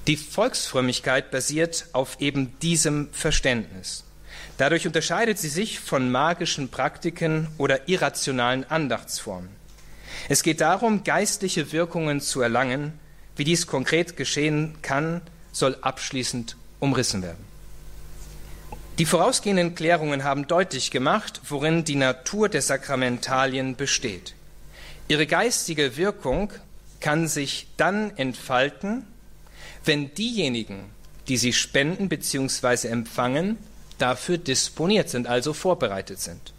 Die 0.07 0.17
Volksfrömmigkeit 0.17 1.31
basiert 1.31 1.87
auf 1.93 2.21
eben 2.21 2.59
diesem 2.61 3.09
Verständnis. 3.13 4.05
Dadurch 4.63 4.87
unterscheidet 4.87 5.41
sie 5.41 5.49
sich 5.49 5.81
von 5.81 6.13
magischen 6.13 6.69
Praktiken 6.69 7.49
oder 7.59 7.89
irrationalen 7.89 8.63
Andachtsformen. 8.71 9.49
Es 10.29 10.45
geht 10.45 10.61
darum, 10.61 11.03
geistliche 11.03 11.73
Wirkungen 11.73 12.21
zu 12.21 12.43
erlangen. 12.43 12.93
Wie 13.35 13.43
dies 13.43 13.67
konkret 13.67 14.17
geschehen 14.17 14.77
kann, 14.81 15.21
soll 15.51 15.77
abschließend 15.81 16.55
umrissen 16.79 17.25
werden. 17.25 17.45
Die 18.99 19.05
vorausgehenden 19.05 19.75
Klärungen 19.75 20.23
haben 20.23 20.47
deutlich 20.47 20.93
gemacht, 20.93 21.41
worin 21.49 21.83
die 21.83 21.97
Natur 21.97 22.49
der 22.49 22.63
Sakramentalien 22.63 23.75
besteht. 23.75 24.37
Ihre 25.09 25.27
geistige 25.27 25.97
Wirkung 25.97 26.53
kann 27.01 27.27
sich 27.27 27.67
dann 27.79 28.17
entfalten, 28.17 29.09
wenn 29.85 30.15
diejenigen, 30.15 30.85
die 31.27 31.37
sie 31.37 31.53
spenden 31.53 32.09
bzw. 32.09 32.87
empfangen, 32.87 33.59
dafür 34.03 34.37
disponiert 34.37 35.09
sind, 35.09 35.29
also 35.29 35.53
vorbereitet 35.53 36.21
sind. 36.21 36.53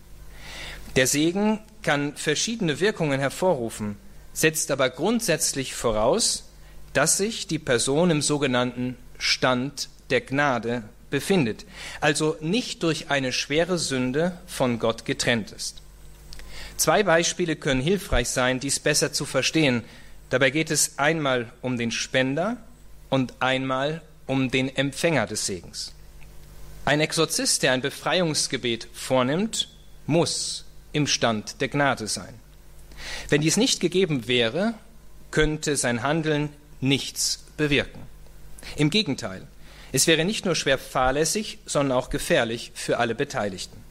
Der 0.95 1.07
Segen 1.07 1.59
kann 1.81 2.15
verschiedene 2.15 2.79
Wirkungen 2.79 3.19
hervorrufen, 3.19 3.97
setzt 4.31 4.71
aber 4.71 4.89
grundsätzlich 4.89 5.75
voraus, 5.75 6.45
dass 6.93 7.17
sich 7.17 7.47
die 7.47 7.59
Person 7.59 8.11
im 8.11 8.21
sogenannten 8.21 8.95
Stand 9.17 9.89
der 10.09 10.21
Gnade 10.21 10.83
befindet, 11.09 11.65
also 11.99 12.37
nicht 12.39 12.81
durch 12.81 13.09
eine 13.11 13.33
schwere 13.33 13.77
Sünde 13.77 14.37
von 14.47 14.79
Gott 14.79 15.05
getrennt 15.05 15.51
ist. 15.51 15.81
Zwei 16.77 17.03
Beispiele 17.03 17.55
können 17.55 17.81
hilfreich 17.81 18.29
sein, 18.29 18.59
dies 18.59 18.79
besser 18.79 19.13
zu 19.13 19.25
verstehen. 19.25 19.83
Dabei 20.29 20.49
geht 20.49 20.71
es 20.71 20.97
einmal 20.97 21.51
um 21.61 21.77
den 21.77 21.91
Spender 21.91 22.57
und 23.09 23.33
einmal 23.41 24.01
um 24.27 24.49
den 24.49 24.75
Empfänger 24.75 25.27
des 25.27 25.45
Segens. 25.45 25.93
Ein 26.85 26.99
Exorzist, 26.99 27.63
der 27.63 27.71
ein 27.71 27.81
Befreiungsgebet 27.81 28.89
vornimmt, 28.93 29.69
muss 30.05 30.65
im 30.91 31.07
Stand 31.07 31.61
der 31.61 31.69
Gnade 31.69 32.07
sein. 32.07 32.33
Wenn 33.29 33.41
dies 33.41 33.55
nicht 33.55 33.79
gegeben 33.79 34.27
wäre, 34.27 34.73
könnte 35.31 35.77
sein 35.77 36.03
Handeln 36.03 36.49
nichts 36.81 37.45
bewirken. 37.55 38.01
Im 38.75 38.89
Gegenteil, 38.89 39.47
es 39.93 40.07
wäre 40.07 40.25
nicht 40.25 40.43
nur 40.45 40.55
schwer 40.55 40.77
fahrlässig, 40.77 41.59
sondern 41.65 41.97
auch 41.97 42.09
gefährlich 42.09 42.71
für 42.75 42.97
alle 42.97 43.15
Beteiligten. 43.15 43.81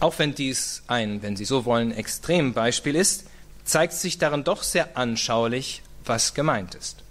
Auch 0.00 0.18
wenn 0.18 0.34
dies 0.34 0.82
ein, 0.88 1.22
wenn 1.22 1.36
Sie 1.36 1.44
so 1.44 1.64
wollen, 1.64 1.92
Extrembeispiel 1.92 2.96
ist, 2.96 3.26
zeigt 3.64 3.92
sich 3.92 4.18
darin 4.18 4.42
doch 4.42 4.62
sehr 4.64 4.96
anschaulich, 4.96 5.82
was 6.04 6.34
gemeint 6.34 6.74
ist. 6.74 7.04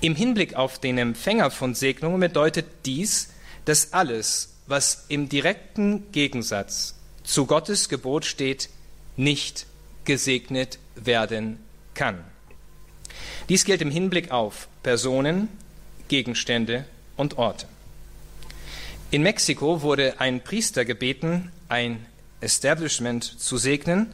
Im 0.00 0.16
Hinblick 0.16 0.54
auf 0.54 0.78
den 0.80 0.98
Empfänger 0.98 1.50
von 1.50 1.74
Segnungen 1.74 2.20
bedeutet 2.20 2.66
dies, 2.84 3.30
dass 3.66 3.92
alles, 3.92 4.54
was 4.66 5.04
im 5.08 5.28
direkten 5.28 6.10
Gegensatz 6.12 6.94
zu 7.22 7.46
Gottes 7.46 7.88
Gebot 7.88 8.24
steht, 8.24 8.70
nicht 9.16 9.66
gesegnet 10.04 10.78
werden 10.94 11.58
kann. 11.94 12.24
Dies 13.48 13.64
gilt 13.64 13.82
im 13.82 13.90
Hinblick 13.90 14.30
auf 14.30 14.68
Personen, 14.82 15.48
Gegenstände 16.08 16.84
und 17.16 17.38
Orte. 17.38 17.66
In 19.10 19.22
Mexiko 19.22 19.82
wurde 19.82 20.20
ein 20.20 20.42
Priester 20.42 20.84
gebeten, 20.84 21.52
ein 21.68 22.06
Establishment 22.40 23.24
zu 23.24 23.56
segnen, 23.56 24.12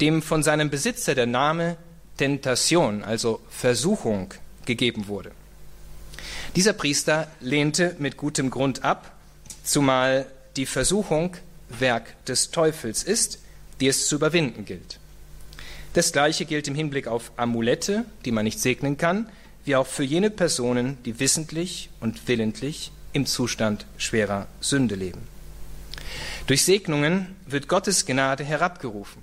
dem 0.00 0.22
von 0.22 0.42
seinem 0.42 0.70
Besitzer 0.70 1.14
der 1.14 1.26
Name 1.26 1.76
Tentation, 2.16 3.02
also 3.02 3.40
Versuchung, 3.50 4.34
gegeben 4.64 5.08
wurde. 5.08 5.32
Dieser 6.56 6.72
Priester 6.72 7.28
lehnte 7.40 7.96
mit 7.98 8.16
gutem 8.16 8.50
Grund 8.50 8.84
ab, 8.84 9.12
zumal 9.64 10.26
die 10.56 10.66
Versuchung 10.66 11.36
Werk 11.68 12.24
des 12.26 12.50
Teufels 12.50 13.02
ist, 13.02 13.38
die 13.80 13.88
es 13.88 14.08
zu 14.08 14.16
überwinden 14.16 14.64
gilt. 14.64 14.98
Das 15.94 16.12
Gleiche 16.12 16.44
gilt 16.44 16.68
im 16.68 16.74
Hinblick 16.74 17.06
auf 17.08 17.32
Amulette, 17.36 18.04
die 18.24 18.30
man 18.30 18.44
nicht 18.44 18.60
segnen 18.60 18.96
kann, 18.96 19.28
wie 19.64 19.76
auch 19.76 19.86
für 19.86 20.04
jene 20.04 20.30
Personen, 20.30 20.98
die 21.04 21.20
wissentlich 21.20 21.90
und 22.00 22.28
willentlich 22.28 22.92
im 23.12 23.26
Zustand 23.26 23.86
schwerer 23.98 24.46
Sünde 24.60 24.94
leben. 24.94 25.20
Durch 26.46 26.64
Segnungen 26.64 27.36
wird 27.46 27.68
Gottes 27.68 28.06
Gnade 28.06 28.44
herabgerufen. 28.44 29.22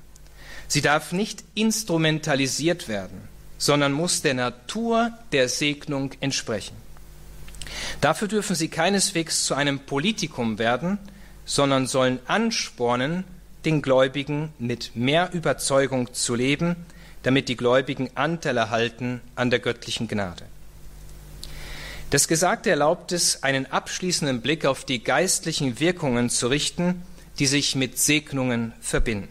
Sie 0.67 0.81
darf 0.81 1.11
nicht 1.11 1.43
instrumentalisiert 1.55 2.87
werden, 2.87 3.21
sondern 3.57 3.93
muss 3.93 4.21
der 4.21 4.33
Natur 4.33 5.11
der 5.31 5.49
Segnung 5.49 6.11
entsprechen. 6.19 6.75
Dafür 8.01 8.27
dürfen 8.27 8.55
sie 8.55 8.67
keineswegs 8.67 9.45
zu 9.45 9.55
einem 9.55 9.79
Politikum 9.79 10.59
werden, 10.59 10.97
sondern 11.45 11.87
sollen 11.87 12.19
anspornen, 12.27 13.23
den 13.65 13.81
Gläubigen 13.81 14.53
mit 14.59 14.95
mehr 14.95 15.31
Überzeugung 15.33 16.13
zu 16.13 16.35
leben, 16.35 16.75
damit 17.23 17.49
die 17.49 17.57
Gläubigen 17.57 18.09
Anteil 18.15 18.57
erhalten 18.57 19.21
an 19.35 19.49
der 19.49 19.59
göttlichen 19.59 20.07
Gnade. 20.07 20.45
Das 22.09 22.29
Gesagte 22.29 22.69
erlaubt 22.69 23.11
es, 23.11 23.43
einen 23.43 23.65
abschließenden 23.65 24.39
Blick 24.39 24.65
auf 24.65 24.85
die 24.85 25.03
geistlichen 25.03 25.79
Wirkungen 25.81 26.29
zu 26.29 26.47
richten, 26.47 27.03
die 27.39 27.47
sich 27.47 27.75
mit 27.75 27.99
Segnungen 27.99 28.71
verbinden. 28.79 29.27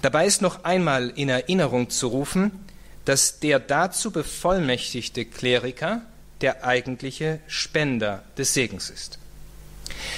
Dabei 0.00 0.26
ist 0.26 0.40
noch 0.40 0.64
einmal 0.64 1.10
in 1.14 1.28
Erinnerung 1.28 1.90
zu 1.90 2.08
rufen, 2.08 2.52
dass 3.04 3.40
der 3.40 3.60
dazu 3.60 4.10
bevollmächtigte 4.10 5.26
Kleriker 5.26 6.00
der 6.40 6.64
eigentliche 6.64 7.40
Spender 7.46 8.22
des 8.36 8.54
Segens 8.54 8.90
ist. 8.90 9.18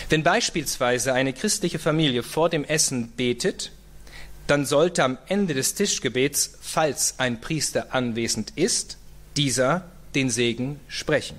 Wenn 0.09 0.23
beispielsweise 0.23 1.13
eine 1.13 1.33
christliche 1.33 1.79
Familie 1.79 2.23
vor 2.23 2.49
dem 2.49 2.65
Essen 2.65 3.09
betet, 3.13 3.73
dann 4.47 4.65
sollte 4.65 5.03
am 5.03 5.19
Ende 5.27 5.55
des 5.55 5.75
Tischgebets, 5.75 6.53
falls 6.61 7.15
ein 7.19 7.41
Priester 7.41 7.95
anwesend 7.95 8.53
ist, 8.57 8.97
dieser 9.37 9.85
den 10.15 10.31
Segen 10.31 10.81
sprechen. 10.89 11.37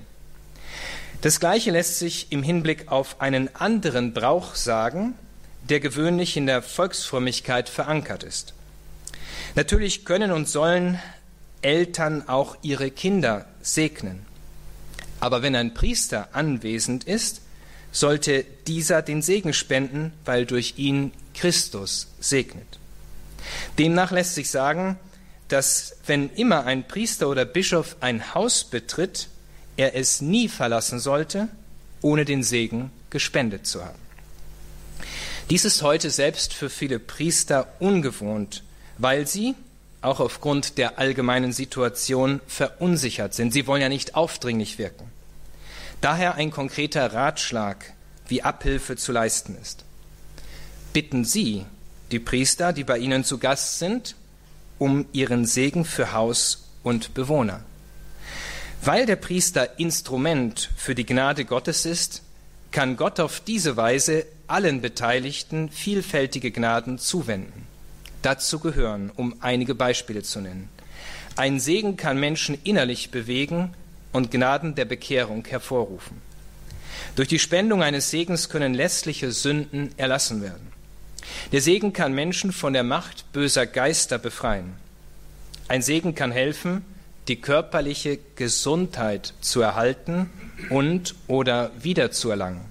Das 1.22 1.40
Gleiche 1.40 1.70
lässt 1.72 1.98
sich 1.98 2.30
im 2.30 2.42
Hinblick 2.42 2.92
auf 2.92 3.20
einen 3.20 3.54
anderen 3.56 4.12
Brauch 4.12 4.54
sagen, 4.54 5.14
der 5.68 5.80
gewöhnlich 5.80 6.36
in 6.36 6.46
der 6.46 6.62
Volksfrömmigkeit 6.62 7.68
verankert 7.68 8.22
ist. 8.22 8.54
Natürlich 9.54 10.04
können 10.04 10.30
und 10.30 10.48
sollen 10.48 11.00
Eltern 11.62 12.28
auch 12.28 12.56
ihre 12.62 12.90
Kinder 12.90 13.46
segnen. 13.62 14.27
Aber 15.20 15.42
wenn 15.42 15.56
ein 15.56 15.74
Priester 15.74 16.28
anwesend 16.32 17.04
ist, 17.04 17.42
sollte 17.90 18.44
dieser 18.66 19.02
den 19.02 19.22
Segen 19.22 19.52
spenden, 19.52 20.12
weil 20.24 20.46
durch 20.46 20.74
ihn 20.76 21.12
Christus 21.34 22.08
segnet. 22.20 22.66
Demnach 23.78 24.10
lässt 24.10 24.34
sich 24.34 24.50
sagen, 24.50 24.98
dass 25.48 25.96
wenn 26.06 26.30
immer 26.30 26.66
ein 26.66 26.86
Priester 26.86 27.28
oder 27.28 27.44
Bischof 27.44 27.96
ein 28.00 28.34
Haus 28.34 28.64
betritt, 28.64 29.28
er 29.76 29.94
es 29.96 30.20
nie 30.20 30.48
verlassen 30.48 30.98
sollte, 30.98 31.48
ohne 32.02 32.24
den 32.24 32.42
Segen 32.42 32.90
gespendet 33.10 33.66
zu 33.66 33.84
haben. 33.84 33.98
Dies 35.50 35.64
ist 35.64 35.82
heute 35.82 36.10
selbst 36.10 36.52
für 36.52 36.68
viele 36.68 36.98
Priester 36.98 37.72
ungewohnt, 37.78 38.62
weil 38.98 39.26
sie, 39.26 39.54
auch 40.00 40.20
aufgrund 40.20 40.78
der 40.78 40.98
allgemeinen 40.98 41.52
Situation, 41.52 42.40
verunsichert 42.46 43.34
sind. 43.34 43.52
Sie 43.52 43.66
wollen 43.66 43.82
ja 43.82 43.88
nicht 43.88 44.14
aufdringlich 44.14 44.78
wirken. 44.78 45.10
Daher 46.00 46.36
ein 46.36 46.50
konkreter 46.50 47.12
Ratschlag, 47.12 47.92
wie 48.28 48.42
Abhilfe 48.42 48.96
zu 48.96 49.10
leisten 49.10 49.56
ist. 49.60 49.84
Bitten 50.92 51.24
Sie 51.24 51.64
die 52.10 52.20
Priester, 52.20 52.72
die 52.72 52.84
bei 52.84 52.98
Ihnen 52.98 53.24
zu 53.24 53.38
Gast 53.38 53.78
sind, 53.78 54.14
um 54.78 55.06
ihren 55.12 55.44
Segen 55.44 55.84
für 55.84 56.12
Haus 56.12 56.68
und 56.82 57.14
Bewohner. 57.14 57.60
Weil 58.82 59.06
der 59.06 59.16
Priester 59.16 59.78
Instrument 59.78 60.70
für 60.76 60.94
die 60.94 61.04
Gnade 61.04 61.44
Gottes 61.44 61.84
ist, 61.84 62.22
kann 62.70 62.96
Gott 62.96 63.18
auf 63.18 63.40
diese 63.40 63.76
Weise 63.76 64.26
allen 64.46 64.80
Beteiligten 64.80 65.68
vielfältige 65.70 66.50
Gnaden 66.50 66.98
zuwenden. 66.98 67.67
Dazu 68.22 68.58
gehören, 68.58 69.10
um 69.14 69.34
einige 69.40 69.74
Beispiele 69.74 70.22
zu 70.22 70.40
nennen. 70.40 70.68
Ein 71.36 71.60
Segen 71.60 71.96
kann 71.96 72.18
Menschen 72.18 72.58
innerlich 72.64 73.10
bewegen 73.10 73.74
und 74.12 74.30
Gnaden 74.30 74.74
der 74.74 74.86
Bekehrung 74.86 75.44
hervorrufen. 75.46 76.20
Durch 77.14 77.28
die 77.28 77.38
Spendung 77.38 77.82
eines 77.82 78.10
Segens 78.10 78.48
können 78.48 78.74
lässliche 78.74 79.30
Sünden 79.30 79.90
erlassen 79.96 80.42
werden. 80.42 80.72
Der 81.52 81.60
Segen 81.60 81.92
kann 81.92 82.12
Menschen 82.12 82.52
von 82.52 82.72
der 82.72 82.82
Macht 82.82 83.32
böser 83.32 83.66
Geister 83.66 84.18
befreien. 84.18 84.74
Ein 85.68 85.82
Segen 85.82 86.14
kann 86.14 86.32
helfen, 86.32 86.84
die 87.28 87.36
körperliche 87.36 88.18
Gesundheit 88.36 89.34
zu 89.40 89.60
erhalten 89.60 90.30
und 90.70 91.14
oder 91.26 91.70
wiederzuerlangen. 91.80 92.62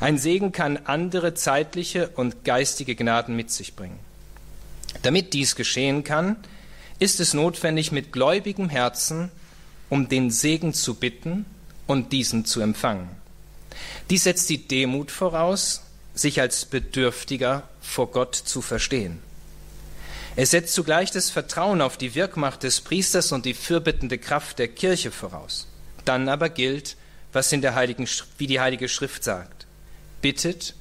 Ein 0.00 0.18
Segen 0.18 0.52
kann 0.52 0.78
andere 0.84 1.34
zeitliche 1.34 2.08
und 2.14 2.44
geistige 2.44 2.94
Gnaden 2.94 3.34
mit 3.36 3.50
sich 3.50 3.74
bringen. 3.74 3.98
Damit 5.00 5.32
dies 5.32 5.56
geschehen 5.56 6.04
kann, 6.04 6.36
ist 6.98 7.18
es 7.18 7.34
notwendig, 7.34 7.90
mit 7.90 8.12
gläubigem 8.12 8.68
Herzen 8.68 9.30
um 9.92 10.08
den 10.08 10.30
Segen 10.30 10.72
zu 10.72 10.94
bitten 10.94 11.44
und 11.86 12.12
diesen 12.12 12.46
zu 12.46 12.62
empfangen. 12.62 13.10
Dies 14.08 14.24
setzt 14.24 14.48
die 14.48 14.66
Demut 14.66 15.10
voraus, 15.10 15.82
sich 16.14 16.40
als 16.40 16.64
Bedürftiger 16.64 17.68
vor 17.82 18.10
Gott 18.10 18.34
zu 18.34 18.62
verstehen. 18.62 19.18
Es 20.34 20.52
setzt 20.52 20.72
zugleich 20.72 21.10
das 21.10 21.28
Vertrauen 21.28 21.82
auf 21.82 21.98
die 21.98 22.14
Wirkmacht 22.14 22.62
des 22.62 22.80
Priesters 22.80 23.32
und 23.32 23.44
die 23.44 23.52
fürbittende 23.52 24.16
Kraft 24.16 24.58
der 24.58 24.68
Kirche 24.68 25.10
voraus. 25.10 25.66
Dann 26.06 26.30
aber 26.30 26.48
gilt, 26.48 26.96
was 27.34 27.52
in 27.52 27.60
der 27.60 27.74
Heiligen, 27.74 28.08
wie 28.38 28.46
die 28.46 28.60
Heilige 28.60 28.88
Schrift 28.88 29.24
sagt. 29.24 29.66
Bittet 30.22 30.74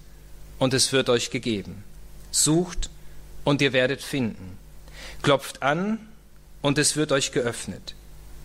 und 0.57 0.73
es 0.73 0.93
wird 0.93 1.09
euch 1.09 1.31
gegeben. 1.31 1.83
Sucht 2.31 2.89
und 3.43 3.61
ihr 3.61 3.73
werdet 3.73 4.01
finden. 4.01 4.57
Klopft 5.21 5.61
an 5.61 5.99
und 6.61 6.77
es 6.77 6.95
wird 6.95 7.11
euch 7.11 7.31
geöffnet. 7.31 7.95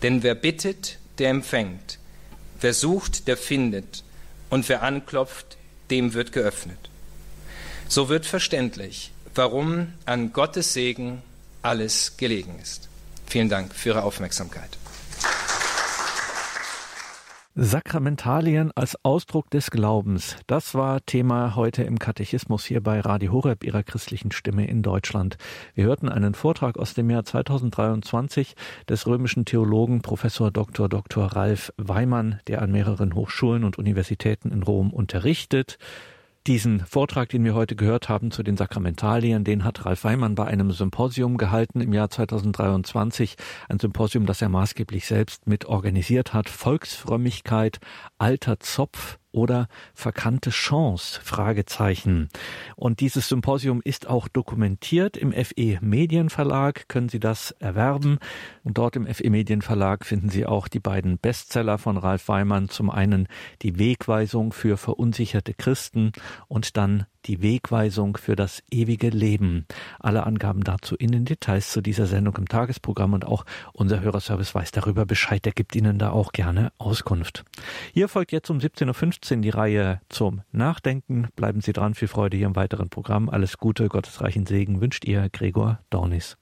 Denn 0.01 0.23
wer 0.23 0.35
bittet, 0.35 0.99
der 1.17 1.29
empfängt. 1.29 1.99
Wer 2.59 2.73
sucht, 2.73 3.27
der 3.27 3.37
findet. 3.37 4.03
Und 4.49 4.69
wer 4.69 4.83
anklopft, 4.83 5.57
dem 5.89 6.13
wird 6.13 6.31
geöffnet. 6.31 6.77
So 7.87 8.09
wird 8.09 8.25
verständlich, 8.25 9.11
warum 9.33 9.93
an 10.05 10.33
Gottes 10.33 10.73
Segen 10.73 11.21
alles 11.61 12.17
gelegen 12.17 12.59
ist. 12.61 12.89
Vielen 13.25 13.49
Dank 13.49 13.73
für 13.73 13.89
Ihre 13.89 14.03
Aufmerksamkeit. 14.03 14.77
Sakramentalien 17.59 18.71
als 18.75 19.03
Ausdruck 19.03 19.49
des 19.49 19.71
Glaubens. 19.71 20.35
Das 20.45 20.75
war 20.75 21.03
Thema 21.03 21.55
heute 21.55 21.81
im 21.81 21.97
Katechismus 21.97 22.63
hier 22.63 22.83
bei 22.83 22.99
Radio 22.99 23.31
Horeb, 23.31 23.63
Ihrer 23.63 23.81
christlichen 23.81 24.31
Stimme 24.31 24.67
in 24.67 24.83
Deutschland. 24.83 25.37
Wir 25.73 25.85
hörten 25.85 26.07
einen 26.07 26.35
Vortrag 26.35 26.77
aus 26.77 26.93
dem 26.93 27.09
Jahr 27.09 27.25
2023 27.25 28.53
des 28.87 29.07
römischen 29.07 29.45
Theologen 29.45 30.03
Professor 30.03 30.51
Dr. 30.51 30.87
Dr. 30.87 31.25
Ralf 31.25 31.73
Weimann, 31.77 32.39
der 32.45 32.61
an 32.61 32.71
mehreren 32.71 33.15
Hochschulen 33.15 33.63
und 33.63 33.79
Universitäten 33.79 34.51
in 34.51 34.61
Rom 34.61 34.93
unterrichtet. 34.93 35.79
Diesen 36.47 36.79
Vortrag, 36.85 37.27
den 37.27 37.43
wir 37.43 37.55
heute 37.55 37.75
gehört 37.75 38.07
haben 38.07 38.31
zu 38.31 38.41
den 38.41 38.55
Sakramentalien, 38.55 39.43
den 39.43 39.65
hat 39.65 39.85
Ralf 39.85 40.05
Weimann 40.05 40.35
bei 40.35 40.45
einem 40.45 40.71
Symposium 40.71 41.35
gehalten 41.35 41.81
im 41.81 41.91
Jahr 41.91 42.09
2023. 42.09 43.35
Ein 43.67 43.79
Symposium, 43.79 44.25
das 44.25 44.41
er 44.41 44.47
maßgeblich 44.47 45.07
selbst 45.07 45.45
mit 45.45 45.65
organisiert 45.65 46.33
hat. 46.33 46.47
Volksfrömmigkeit, 46.47 47.79
alter 48.17 48.61
Zopf 48.61 49.19
oder 49.37 49.67
verkannte 49.93 50.49
Chance? 50.49 51.21
Fragezeichen. 51.23 52.29
Und 52.75 52.99
dieses 52.99 53.29
Symposium 53.29 53.81
ist 53.83 54.07
auch 54.07 54.27
dokumentiert 54.27 55.15
im 55.15 55.31
FE 55.31 55.77
Medienverlag. 55.79 56.89
Können 56.89 57.07
Sie 57.07 57.19
das 57.19 57.51
erwerben? 57.51 58.17
Und 58.63 58.77
dort 58.77 58.95
im 58.95 59.05
FE 59.05 59.29
Medienverlag 59.29 60.05
finden 60.05 60.29
Sie 60.29 60.45
auch 60.45 60.67
die 60.67 60.79
beiden 60.79 61.19
Bestseller 61.19 61.77
von 61.77 61.97
Ralf 61.97 62.27
Weimann. 62.27 62.69
Zum 62.69 62.89
einen 62.89 63.27
die 63.61 63.77
Wegweisung 63.79 64.51
für 64.51 64.75
verunsicherte 64.77 65.53
Christen 65.53 66.11
und 66.47 66.75
dann 66.75 67.05
die 67.27 67.41
Wegweisung 67.41 68.17
für 68.17 68.35
das 68.35 68.63
ewige 68.71 69.09
Leben. 69.09 69.65
Alle 69.99 70.25
Angaben 70.25 70.63
dazu 70.63 70.95
in 70.95 71.11
den 71.11 71.25
Details 71.25 71.71
zu 71.71 71.81
dieser 71.81 72.05
Sendung 72.07 72.35
im 72.37 72.47
Tagesprogramm 72.47 73.13
und 73.13 73.25
auch 73.25 73.45
unser 73.73 74.01
Hörerservice 74.01 74.55
weiß 74.55 74.71
darüber 74.71 75.05
Bescheid. 75.05 75.43
Der 75.45 75.53
gibt 75.53 75.75
Ihnen 75.75 75.99
da 75.99 76.11
auch 76.11 76.31
gerne 76.31 76.71
Auskunft. 76.77 77.43
Hier 77.93 78.07
folgt 78.07 78.31
jetzt 78.31 78.49
um 78.49 78.59
17.15 78.59 79.35
Uhr 79.35 79.41
die 79.41 79.49
Reihe 79.49 80.01
zum 80.09 80.41
Nachdenken. 80.51 81.27
Bleiben 81.35 81.61
Sie 81.61 81.73
dran. 81.73 81.93
Viel 81.93 82.07
Freude 82.07 82.37
hier 82.37 82.47
im 82.47 82.55
weiteren 82.55 82.89
Programm. 82.89 83.29
Alles 83.29 83.57
Gute, 83.57 83.89
gottesreichen 83.89 84.45
Segen 84.45 84.81
wünscht 84.81 85.05
Ihr 85.05 85.29
Gregor 85.29 85.79
Dornis. 85.89 86.37